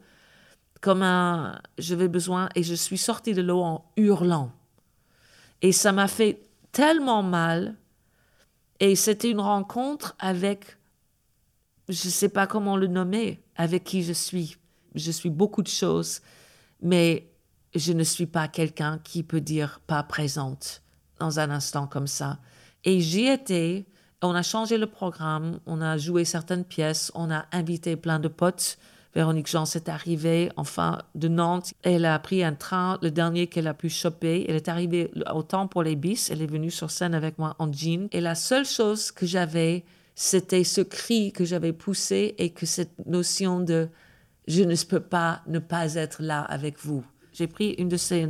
[0.80, 4.52] comme un, j'avais besoin, et je suis sortie de l'eau en hurlant
[5.62, 6.40] et ça m'a fait
[6.72, 7.76] tellement mal.
[8.80, 10.78] Et c'était une rencontre avec,
[11.88, 14.56] je ne sais pas comment le nommer, avec qui je suis.
[14.94, 16.20] Je suis beaucoup de choses,
[16.82, 17.30] mais
[17.74, 20.82] je ne suis pas quelqu'un qui peut dire pas présente
[21.18, 22.38] dans un instant comme ça.
[22.84, 23.86] Et j'y étais.
[24.22, 28.28] On a changé le programme, on a joué certaines pièces, on a invité plein de
[28.28, 28.76] potes.
[29.14, 31.72] Véronique Jean est arrivée, enfin, de Nantes.
[31.82, 34.44] Elle a pris un train, le dernier qu'elle a pu choper.
[34.48, 36.30] Elle est arrivée au temps pour les bis.
[36.30, 38.08] Elle est venue sur scène avec moi en jean.
[38.12, 39.84] Et la seule chose que j'avais,
[40.14, 43.88] c'était ce cri que j'avais poussé et que cette notion de
[44.46, 47.04] je ne peux pas ne pas être là avec vous.
[47.32, 48.28] J'ai pris une de ces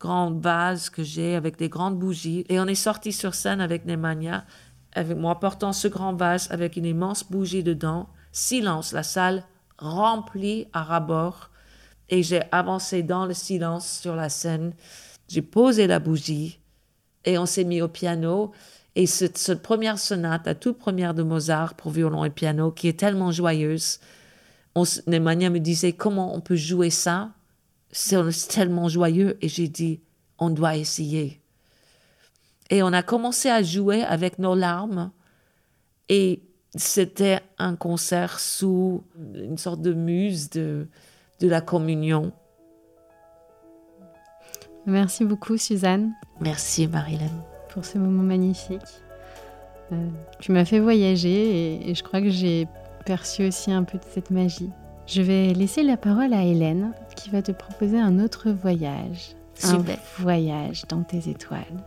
[0.00, 3.86] grandes vases que j'ai avec des grandes bougies et on est sorti sur scène avec
[3.86, 4.44] Nemanja,
[4.92, 8.08] avec moi portant ce grand vase avec une immense bougie dedans.
[8.32, 9.44] Silence, la salle
[9.78, 11.50] remplie à rabord
[12.08, 14.74] et j'ai avancé dans le silence sur la scène.
[15.28, 16.58] J'ai posé la bougie
[17.24, 18.52] et on s'est mis au piano.
[18.96, 22.98] Et cette, première sonate, la toute première de Mozart pour violon et piano, qui est
[22.98, 24.00] tellement joyeuse,
[24.74, 27.30] on, Nemanja me disait comment on peut jouer ça
[27.92, 29.36] c'est tellement joyeux?
[29.40, 30.00] Et j'ai dit
[30.38, 31.40] on doit essayer.
[32.70, 35.10] Et on a commencé à jouer avec nos larmes
[36.08, 36.42] et
[36.76, 39.02] c'était un concert sous
[39.34, 40.86] une sorte de muse de,
[41.40, 42.32] de la communion.
[44.86, 46.12] Merci beaucoup Suzanne.
[46.40, 47.44] Merci Marilyn.
[47.70, 48.80] Pour ce moment magnifique.
[49.92, 50.08] Euh,
[50.38, 52.68] tu m'as fait voyager et, je crois que j'ai
[53.04, 54.70] perçu aussi un peu de cette magie.
[55.06, 59.34] Je vais laisser la parole à Hélène qui va te proposer un autre voyage.
[59.64, 59.82] Un
[60.18, 61.84] voyage dans tes étoiles.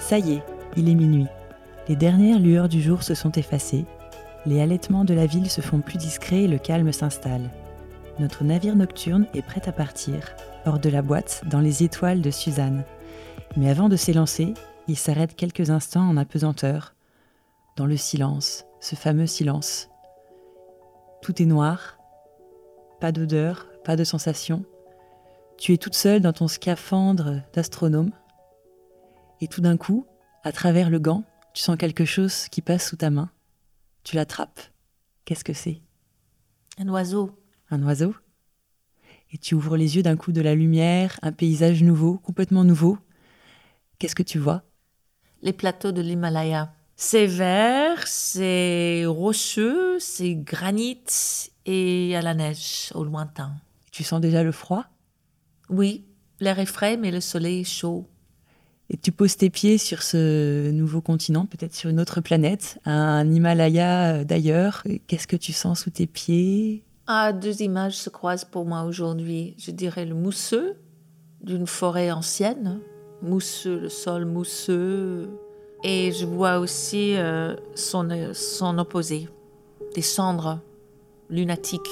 [0.00, 0.42] Ça y est,
[0.76, 1.26] il est minuit.
[1.88, 3.86] Les dernières lueurs du jour se sont effacées.
[4.46, 7.50] Les halètements de la ville se font plus discrets et le calme s'installe.
[8.18, 10.34] Notre navire nocturne est prêt à partir,
[10.66, 12.84] hors de la boîte, dans les étoiles de Suzanne.
[13.56, 14.54] Mais avant de s'élancer,
[14.88, 16.94] il s'arrête quelques instants en apesanteur,
[17.78, 19.88] dans le silence, ce fameux silence.
[21.22, 21.96] Tout est noir,
[23.00, 24.64] pas d'odeur, pas de sensation.
[25.58, 28.10] Tu es toute seule dans ton scaphandre d'astronome.
[29.40, 30.06] Et tout d'un coup,
[30.42, 31.22] à travers le gant,
[31.54, 33.30] tu sens quelque chose qui passe sous ta main.
[34.02, 34.60] Tu l'attrapes.
[35.24, 35.80] Qu'est-ce que c'est?
[36.78, 37.30] Un oiseau.
[37.70, 38.12] Un oiseau?
[39.30, 42.98] Et tu ouvres les yeux d'un coup de la lumière, un paysage nouveau, complètement nouveau.
[44.00, 44.64] Qu'est-ce que tu vois?
[45.42, 46.74] Les plateaux de l'Himalaya.
[47.00, 51.04] C'est vert, c'est rocheux, c'est granit
[51.64, 53.52] et à la neige au lointain.
[53.92, 54.84] Tu sens déjà le froid?
[55.70, 56.06] Oui,
[56.40, 58.08] l'air est frais mais le soleil est chaud.
[58.90, 63.30] Et tu poses tes pieds sur ce nouveau continent, peut-être sur une autre planète, un
[63.30, 64.82] Himalaya euh, d'ailleurs.
[65.06, 66.82] Qu'est-ce que tu sens sous tes pieds?
[67.06, 69.54] Ah, deux images se croisent pour moi aujourd'hui.
[69.56, 70.74] Je dirais le mousseux
[71.44, 72.80] d'une forêt ancienne,
[73.22, 75.30] mousseux, le sol mousseux.
[75.84, 79.28] Et je vois aussi euh, son, son opposé,
[79.94, 80.58] des cendres
[81.30, 81.90] lunatiques.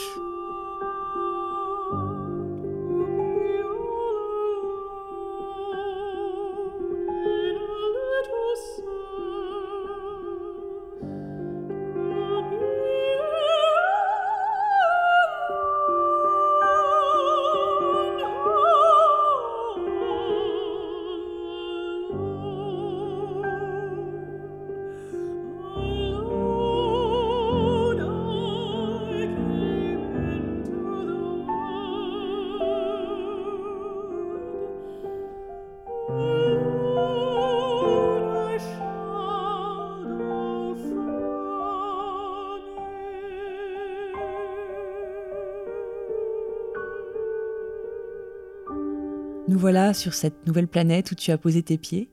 [49.68, 52.08] Voilà sur cette nouvelle planète où tu as posé tes pieds.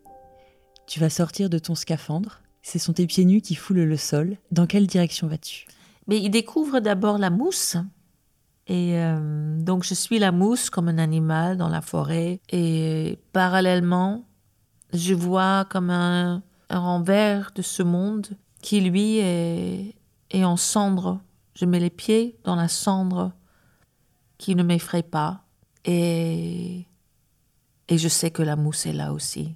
[0.87, 2.41] Tu vas sortir de ton scaphandre.
[2.63, 4.37] Ce sont tes pieds nus qui foulent le sol.
[4.49, 5.67] Dans quelle direction vas-tu?
[6.07, 7.77] Mais il découvre d'abord la mousse.
[8.65, 12.41] Et euh, donc je suis la mousse comme un animal dans la forêt.
[12.51, 14.25] Et parallèlement,
[14.91, 16.41] je vois comme un,
[16.71, 18.29] renvers de ce monde
[18.63, 19.93] qui lui est,
[20.31, 21.21] est en cendre.
[21.53, 23.31] Je mets les pieds dans la cendre
[24.39, 25.43] qui ne m'effraie pas.
[25.85, 26.87] Et
[27.89, 29.55] et je sais que la mousse est là aussi.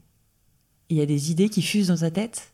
[0.89, 2.53] Il y a des idées qui fusent dans ta tête?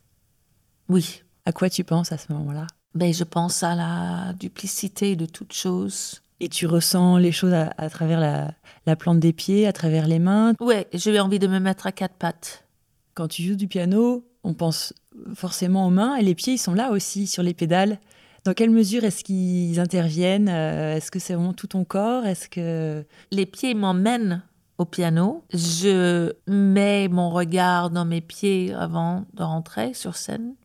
[0.90, 1.24] Oui.
[1.46, 2.68] À quoi tu penses à ce moment-là?
[2.96, 6.22] Ben, Je pense à la duplicité de toutes choses.
[6.40, 10.54] Et tu ressens les choses à, travers la, plante des pieds, à travers les mains?
[10.60, 12.66] Oui, j'ai envie de me mettre à quatre pattes.
[13.14, 14.94] Quand tu joues du piano, on pense
[15.36, 18.00] forcément aux mains et les pieds, ils sont là aussi sur les pédales.
[18.44, 20.50] Dans quelle mesure est-ce qu'ils interviennent?
[20.50, 22.26] Euh, Est-ce que c'est vraiment tout ton corps?
[22.26, 24.44] Est-ce que les pieds m'emmènent
[24.78, 25.44] au piano.
[25.52, 30.56] Je mets mon regard dans mes pieds avant de rentrer sur scène.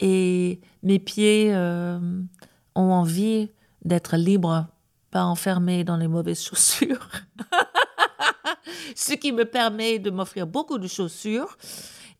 [0.00, 1.98] Et mes pieds euh,
[2.74, 3.50] ont envie
[3.84, 4.66] d'être libres,
[5.10, 7.08] pas enfermés dans les mauvaises chaussures.
[8.96, 11.56] Ce qui me permet de m'offrir beaucoup de chaussures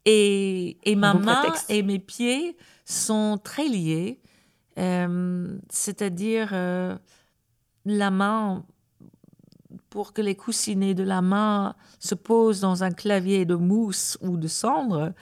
[0.04, 4.20] Et, et ma main et mes pieds sont très liés.
[4.78, 6.96] Euh, c'est-à-dire, euh,
[7.84, 8.64] la main,
[9.94, 14.36] pour que les coussinets de la main se posent dans un clavier de mousse ou
[14.36, 15.12] de cendre,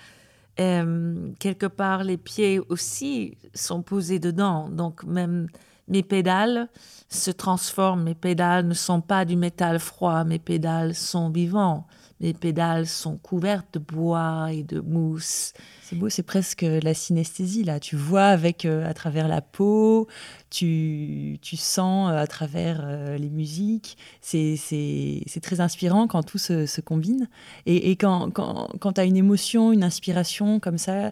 [0.61, 4.71] euh, quelque part, les pieds aussi sont posés dedans.
[4.71, 5.49] Donc, même
[5.89, 6.71] mes pédales
[7.11, 8.03] se transforment.
[8.03, 11.87] Mes pédales ne sont pas du métal froid, mes pédales sont vivants.
[12.23, 15.53] Mes pédales sont couvertes de bois et de mousse.
[15.83, 17.81] C'est beau, c'est presque la synesthésie là.
[17.81, 20.07] Tu vois avec euh, à travers la peau,
[20.49, 23.99] tu, tu sens euh, à travers euh, les musiques.
[24.21, 27.29] C'est, c'est, c'est très inspirant quand tout se, se combine.
[27.67, 31.11] Et, et quand, quand, quand tu as une émotion, une inspiration comme ça,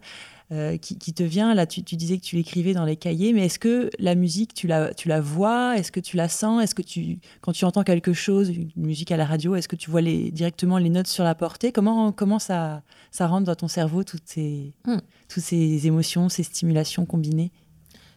[0.53, 1.55] euh, qui, te vient.
[1.55, 4.67] Là, tu, disais que tu l'écrivais dans les cahiers, mais est-ce que la musique, tu
[4.67, 5.77] la, tu la vois?
[5.79, 6.61] Est-ce que tu la sens?
[6.61, 9.77] Est-ce que tu, quand tu entends quelque chose, une musique à la radio, est-ce que
[9.77, 11.71] tu vois les, directement les notes sur la portée?
[11.71, 12.83] Comment, comment ça,
[13.13, 14.99] ça rentre dans ton cerveau toutes ces, hmm.
[15.29, 17.53] toutes ces émotions, ces stimulations combinées?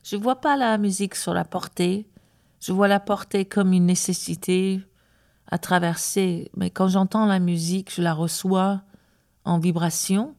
[0.03, 2.07] Je vois pas la musique sur la portée.
[2.59, 4.81] Je vois la portée comme une nécessité
[5.51, 6.49] à traverser.
[6.57, 8.81] Mais quand j'entends la musique, je la reçois
[9.45, 10.33] en vibration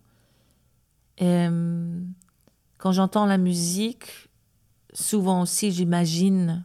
[1.22, 2.00] euh,
[2.78, 4.28] quand j'entends la musique,
[4.92, 6.64] souvent aussi j'imagine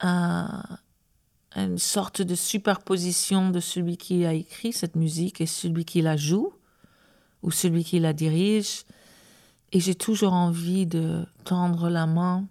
[0.00, 6.16] une sorte de superposition de celui qui a écrit cette musique et celui qui la
[6.16, 6.52] joue
[7.42, 8.84] ou celui qui la dirige.
[9.72, 12.46] Et j'ai toujours envie de tendre la main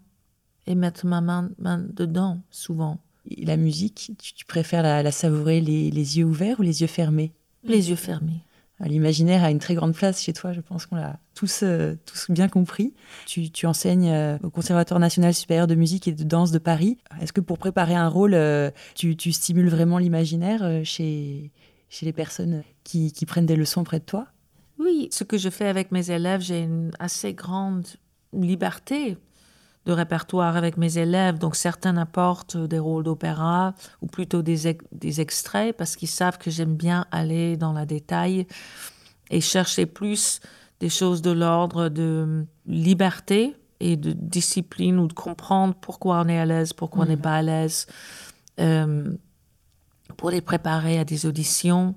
[0.67, 1.49] et mettre ma main,
[1.93, 2.99] dedans, souvent.
[3.37, 7.33] la musique, tu, préfères la, savourer les, yeux ouverts ou les yeux fermés?
[7.63, 8.43] Les yeux fermés.
[8.85, 12.29] L'imaginaire a une très grande place chez toi, je pense qu'on l'a tous, euh, tous
[12.29, 12.93] bien compris.
[13.25, 16.97] Tu, enseignes euh, au Conservatoire national supérieur de musique et de danse de Paris.
[17.21, 21.51] Est-ce que pour préparer un rôle, euh, tu, stimules vraiment l'imaginaire chez,
[21.89, 24.27] chez les personnes qui, qui prennent des leçons près de toi?
[24.79, 27.85] Oui, ce que je fais avec mes élèves, j'ai une assez grande
[28.33, 29.17] liberté
[29.85, 31.37] de répertoire avec mes élèves.
[31.37, 36.51] Donc certains apportent des rôles d'opéra ou plutôt des, des extraits parce qu'ils savent que
[36.51, 38.47] j'aime bien aller dans la détail
[39.29, 40.39] et chercher plus
[40.79, 46.39] des choses de l'ordre de liberté et de discipline ou de comprendre pourquoi on est
[46.39, 47.21] à l'aise, pourquoi on n'est mm.
[47.21, 47.87] pas à l'aise,
[48.59, 49.13] euh,
[50.17, 51.95] pour les préparer à des auditions.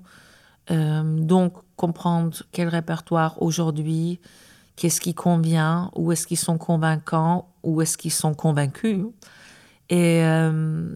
[0.69, 4.19] Euh, donc comprendre quel répertoire aujourd'hui,
[4.77, 9.05] qu'est-ce qui convient, où est-ce qu'ils sont convaincants, où est-ce qu'ils sont convaincus.
[9.89, 10.95] Et, euh,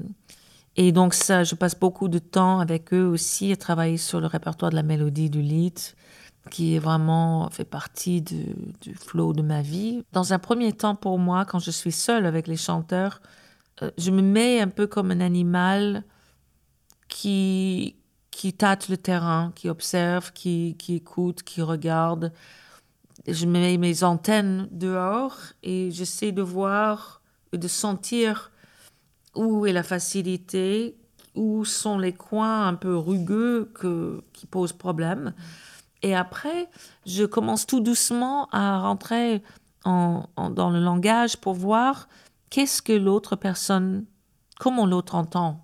[0.77, 4.27] et donc ça, je passe beaucoup de temps avec eux aussi à travailler sur le
[4.27, 5.79] répertoire de la mélodie du lead,
[6.49, 8.55] qui est vraiment fait partie du,
[8.95, 10.03] flow de ma vie.
[10.13, 13.19] Dans un premier temps, pour moi, quand je suis seule avec les chanteurs,
[13.81, 16.03] euh, je me mets un peu comme un animal
[17.07, 17.95] qui,
[18.29, 22.31] qui tâte le terrain, qui observe, qui, qui écoute, qui regarde,
[23.27, 27.21] je mets mes antennes dehors et j'essaie de voir,
[27.53, 28.51] de sentir
[29.35, 30.97] où est la facilité,
[31.35, 35.33] où sont les coins un peu rugueux que, qui posent problème.
[36.01, 36.69] Et après,
[37.05, 39.43] je commence tout doucement à rentrer
[39.85, 42.09] en, dans le langage pour voir
[42.49, 44.05] qu'est-ce que l'autre personne,
[44.59, 45.63] comment l'autre entend.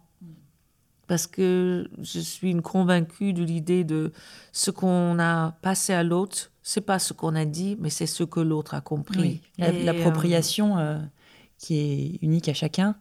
[1.07, 4.11] Parce que je suis une convaincue de l'idée de
[4.51, 8.25] ce qu'on a passé à l'autre c'est pas ce qu'on a dit, mais c'est ce
[8.25, 9.39] que l'autre a compris.
[9.57, 10.99] L'appropriation euh,
[11.57, 12.97] qui est unique à chacun.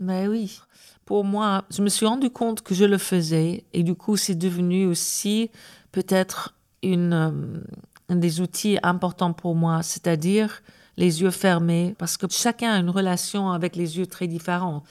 [0.00, 0.58] Mais oui.
[1.04, 4.34] Pour moi, je me suis rendu compte que je le faisais et du coup, c'est
[4.34, 5.52] devenu aussi
[5.92, 7.60] peut-être une, euh,
[8.08, 10.64] un des outils importants pour moi, c'est-à-dire
[10.96, 14.82] les yeux fermés, parce que chacun a une relation avec les yeux très différente.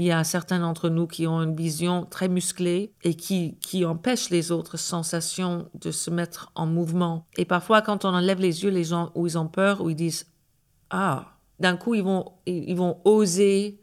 [0.00, 3.84] Il y a certains d'entre nous qui ont une vision très musclée et qui, qui
[3.84, 7.26] empêchent les autres sensations de se mettre en mouvement.
[7.36, 9.96] Et parfois, quand on enlève les yeux, les gens, où ils ont peur, où ils
[9.96, 10.24] disent
[10.88, 13.78] Ah, d'un coup, ils vont, ils vont oser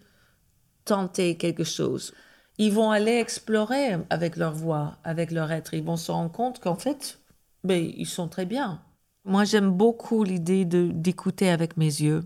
[0.85, 2.15] tenter quelque chose.
[2.57, 5.75] Ils vont aller explorer avec leur voix, avec leur être.
[5.75, 7.19] Ils vont se rendre compte qu'en fait,
[7.63, 8.81] ben, ils sont très bien.
[9.23, 12.23] Moi, j'aime beaucoup l'idée d'écouter avec mes yeux.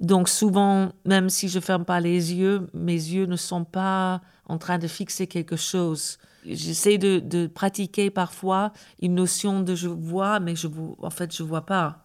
[0.00, 4.58] Donc souvent, même si je ferme pas les yeux, mes yeux ne sont pas en
[4.58, 6.18] train de fixer quelque chose.
[6.46, 10.68] J'essaie de, pratiquer parfois une notion de je vois, mais je
[10.98, 12.04] en fait je vois pas.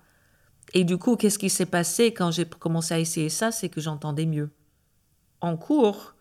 [0.74, 3.82] Et du coup, qu'est-ce qui s'est passé quand j'ai commencé à essayer ça, c'est que
[3.82, 4.52] j'entendais mieux.
[5.42, 6.16] En cours,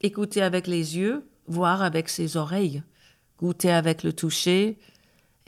[0.00, 2.82] écouter avec les yeux, voir avec ses oreilles,
[3.38, 4.78] goûter avec le toucher,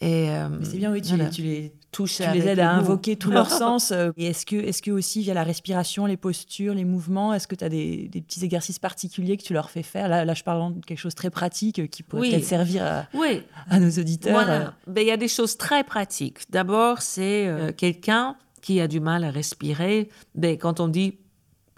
[0.01, 1.31] Et euh, c'est bien, oui, tu, voilà.
[1.31, 3.91] tu les, toucher tu les aides à invoquer tout leur sens.
[3.91, 7.49] euh, Et est-ce que, est que aussi, via la respiration, les postures, les mouvements, est-ce
[7.49, 10.09] que tu as des, des petits exercices particuliers que tu leur fais faire?
[10.09, 12.31] Là, là, je parle de quelque chose de très pratique euh, qui pourrait Oui.
[12.33, 14.33] peut-être servir à, Oui, à nos auditeurs.
[14.33, 14.75] Voilà.
[14.87, 16.41] Ben, il y a des choses très pratiques.
[16.51, 20.09] D'abord, c'est euh, quelqu'un qui a du mal à respirer.
[20.35, 21.19] Ben, quand on dit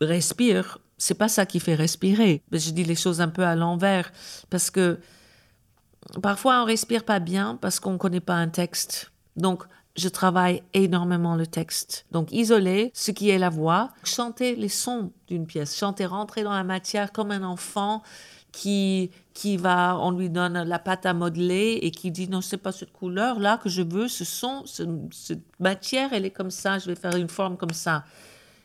[0.01, 2.43] respire, c'est pas ça qui fait respirer.
[2.51, 4.11] Ben, je dis les choses un peu à l'envers
[4.51, 4.99] parce que
[6.23, 9.11] parfois on respire pas bien parce qu'on connaît pas un texte.
[9.37, 9.65] Donc,
[9.99, 12.07] je travaille énormément le texte.
[12.13, 16.53] Donc, isoler ce qui est la voix, chanter les sons d'une pièce, chanter, rentrer dans
[16.53, 18.03] la matière comme un enfant
[18.53, 22.57] qui, qui va, on lui donne la pâte à modeler et qui dit non, c'est
[22.57, 26.51] pas cette couleur là que je veux, ce son, ce- cette matière, elle est comme
[26.51, 28.05] ça, je vais faire une forme comme ça.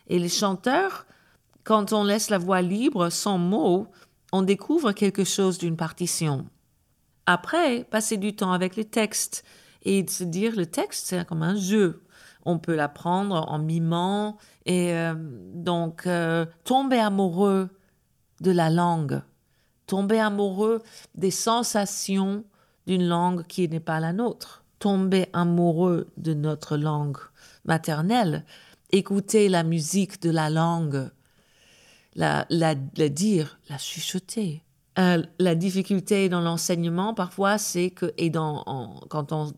[0.07, 1.05] Et les chanteurs,
[1.63, 3.87] quand on laisse la voix libre, sans mots,
[4.31, 6.45] on découvre quelque chose d'une partition.
[7.25, 9.43] Après, passer du temps avec le texte
[9.83, 12.03] et de se dire le texte, c'est comme un jeu.
[12.45, 17.69] On peut l'apprendre en mimant et euh, donc euh, tomber amoureux
[18.41, 19.21] de la langue,
[19.87, 20.81] tomber amoureux
[21.15, 22.43] des sensations
[22.85, 27.17] d'une langue qui n'est pas la nôtre, tomber amoureux de notre langue
[27.63, 28.43] maternelle,
[28.91, 31.09] écouter la musique de la langue,
[32.15, 34.63] la, dire, la chuchoter.
[34.99, 39.51] Euh, la difficulté dans l'enseignement, parfois, c'est que, et quand on,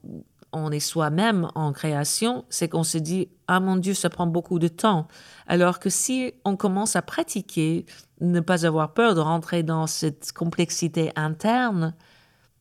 [0.56, 4.60] on est soi-même en création, c'est qu'on se dit Ah mon Dieu, ça prend beaucoup
[4.60, 5.08] de temps.
[5.48, 7.86] Alors que si on commence à pratiquer,
[8.22, 11.94] ne pas avoir peur de rentrer dans cette complexité interne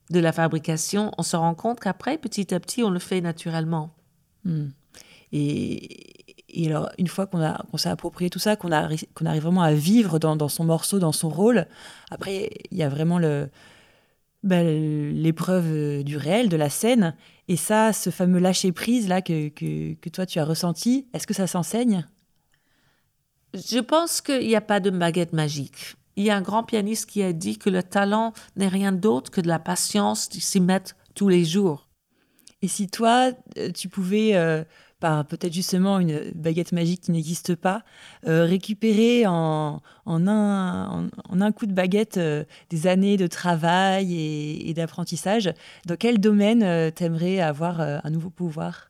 [0.09, 3.95] de la fabrication, on se rend compte qu'après, petit à petit, on le fait naturellement.
[4.43, 4.67] Hmm.
[5.31, 6.14] Et,
[6.49, 10.35] et alors, une fois qu'on s'est approprié tout ça, qu'on arrive vraiment à vivre dans,
[10.35, 11.67] dans son morceau, dans son rôle,
[12.11, 13.19] après, il y a vraiment
[14.43, 17.15] ben, l'épreuve euh, du réel, de la scène.
[17.47, 21.33] Et ça, ce fameux lâcher-prise là que, que, que toi, tu as ressenti, est-ce que
[21.33, 22.05] ça s'enseigne?
[23.53, 25.95] Je pense qu'il n'y a pas de baguette magique.
[26.15, 29.31] Il y a un grand pianiste qui a dit que le talent n'est rien d'autre
[29.31, 31.87] que de la patience de s'y mettre tous les jours.
[32.61, 34.63] Et si toi, euh, tu pouvais, euh,
[35.27, 37.83] peut-être justement une baguette magique qui n'existe pas,
[38.27, 44.15] euh, récupérer en, en, un, en, un coup de baguette euh, des années de travail
[44.69, 45.53] et, d'apprentissage,
[45.85, 48.89] dans quel domaine euh, t'aimerais avoir euh, un nouveau pouvoir?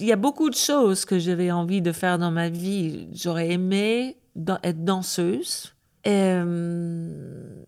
[0.00, 3.08] Il y a beaucoup de choses que j'avais envie de faire dans ma vie.
[3.12, 4.16] J'aurais aimé
[4.62, 5.74] être danseuse.
[6.06, 7.64] Euh,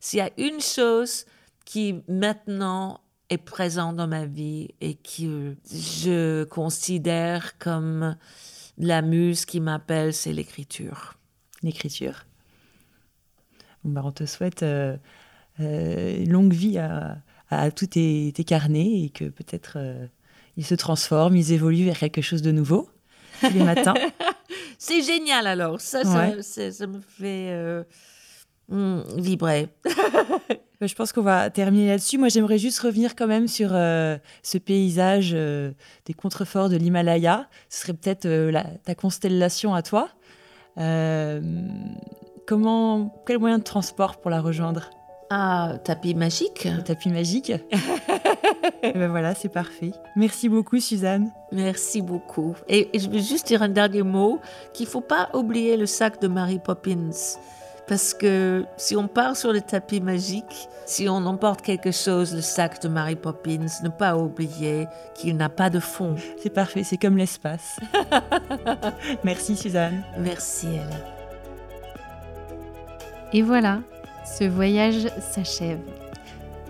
[0.00, 1.24] S'il y a une chose
[1.64, 3.00] qui maintenant
[3.30, 8.16] est présente dans ma vie et que je considère comme
[8.78, 11.14] la muse qui m'appelle, c'est l'écriture.
[11.62, 12.26] L'écriture.
[13.84, 14.96] Bah, on te souhaite euh,
[15.60, 17.18] euh, longue vie à,
[17.50, 20.06] à tous tes, tes carnets et que peut-être euh,
[20.56, 22.88] ils se transforment, ils évoluent vers quelque chose de nouveau
[23.40, 23.94] tous les matins.
[24.78, 25.80] C'est génial alors.
[25.80, 27.84] Ça, ça, ça me fait
[28.68, 29.68] hmm, vibrer.
[30.80, 32.18] Je pense qu'on va terminer là-dessus.
[32.18, 35.72] Moi, j'aimerais juste revenir quand même sur euh, ce paysage euh,
[36.04, 37.48] des contreforts de l'Himalaya.
[37.70, 38.52] Ce serait peut-être euh,
[38.84, 40.08] ta constellation à toi.
[42.46, 44.90] Comment, quel moyen de transport pour la rejoindre?
[45.30, 46.64] Ah, tapis magique.
[46.64, 47.50] Le tapis magique
[48.82, 49.92] Et ben voilà, c'est parfait.
[50.14, 51.32] Merci beaucoup, Suzanne.
[51.50, 52.54] Merci beaucoup.
[52.68, 54.40] Et, et je veux juste dire un dernier mot,
[54.74, 57.10] qu'il faut pas oublier le sac de Mary Poppins.
[57.88, 62.40] Parce que si on part sur le tapis magique, si on emporte quelque chose, le
[62.40, 66.16] sac de Mary Poppins, ne pas oublier qu'il n'a pas de fond.
[66.42, 67.78] C'est parfait, c'est comme l'espace.
[69.24, 70.02] Merci, Suzanne.
[70.18, 71.04] Merci, Hélène.
[73.32, 73.80] Et voilà,
[74.24, 75.80] ce voyage s'achève.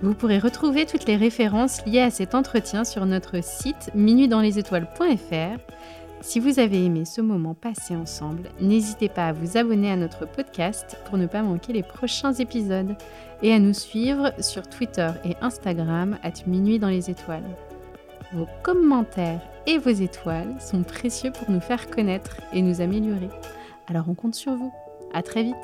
[0.02, 5.58] Vous pourrez retrouver toutes les références liées à cet entretien sur notre site minuitdanslesétoiles.fr.
[6.26, 10.26] Si vous avez aimé ce moment passé ensemble, n'hésitez pas à vous abonner à notre
[10.26, 12.96] podcast pour ne pas manquer les prochains épisodes
[13.42, 17.48] et à nous suivre sur Twitter et Instagram at Minuit dans les étoiles.
[18.32, 23.30] Vos commentaires et vos étoiles sont précieux pour nous faire connaître et nous améliorer.
[23.86, 24.74] Alors on compte sur vous.
[25.14, 25.54] À très vite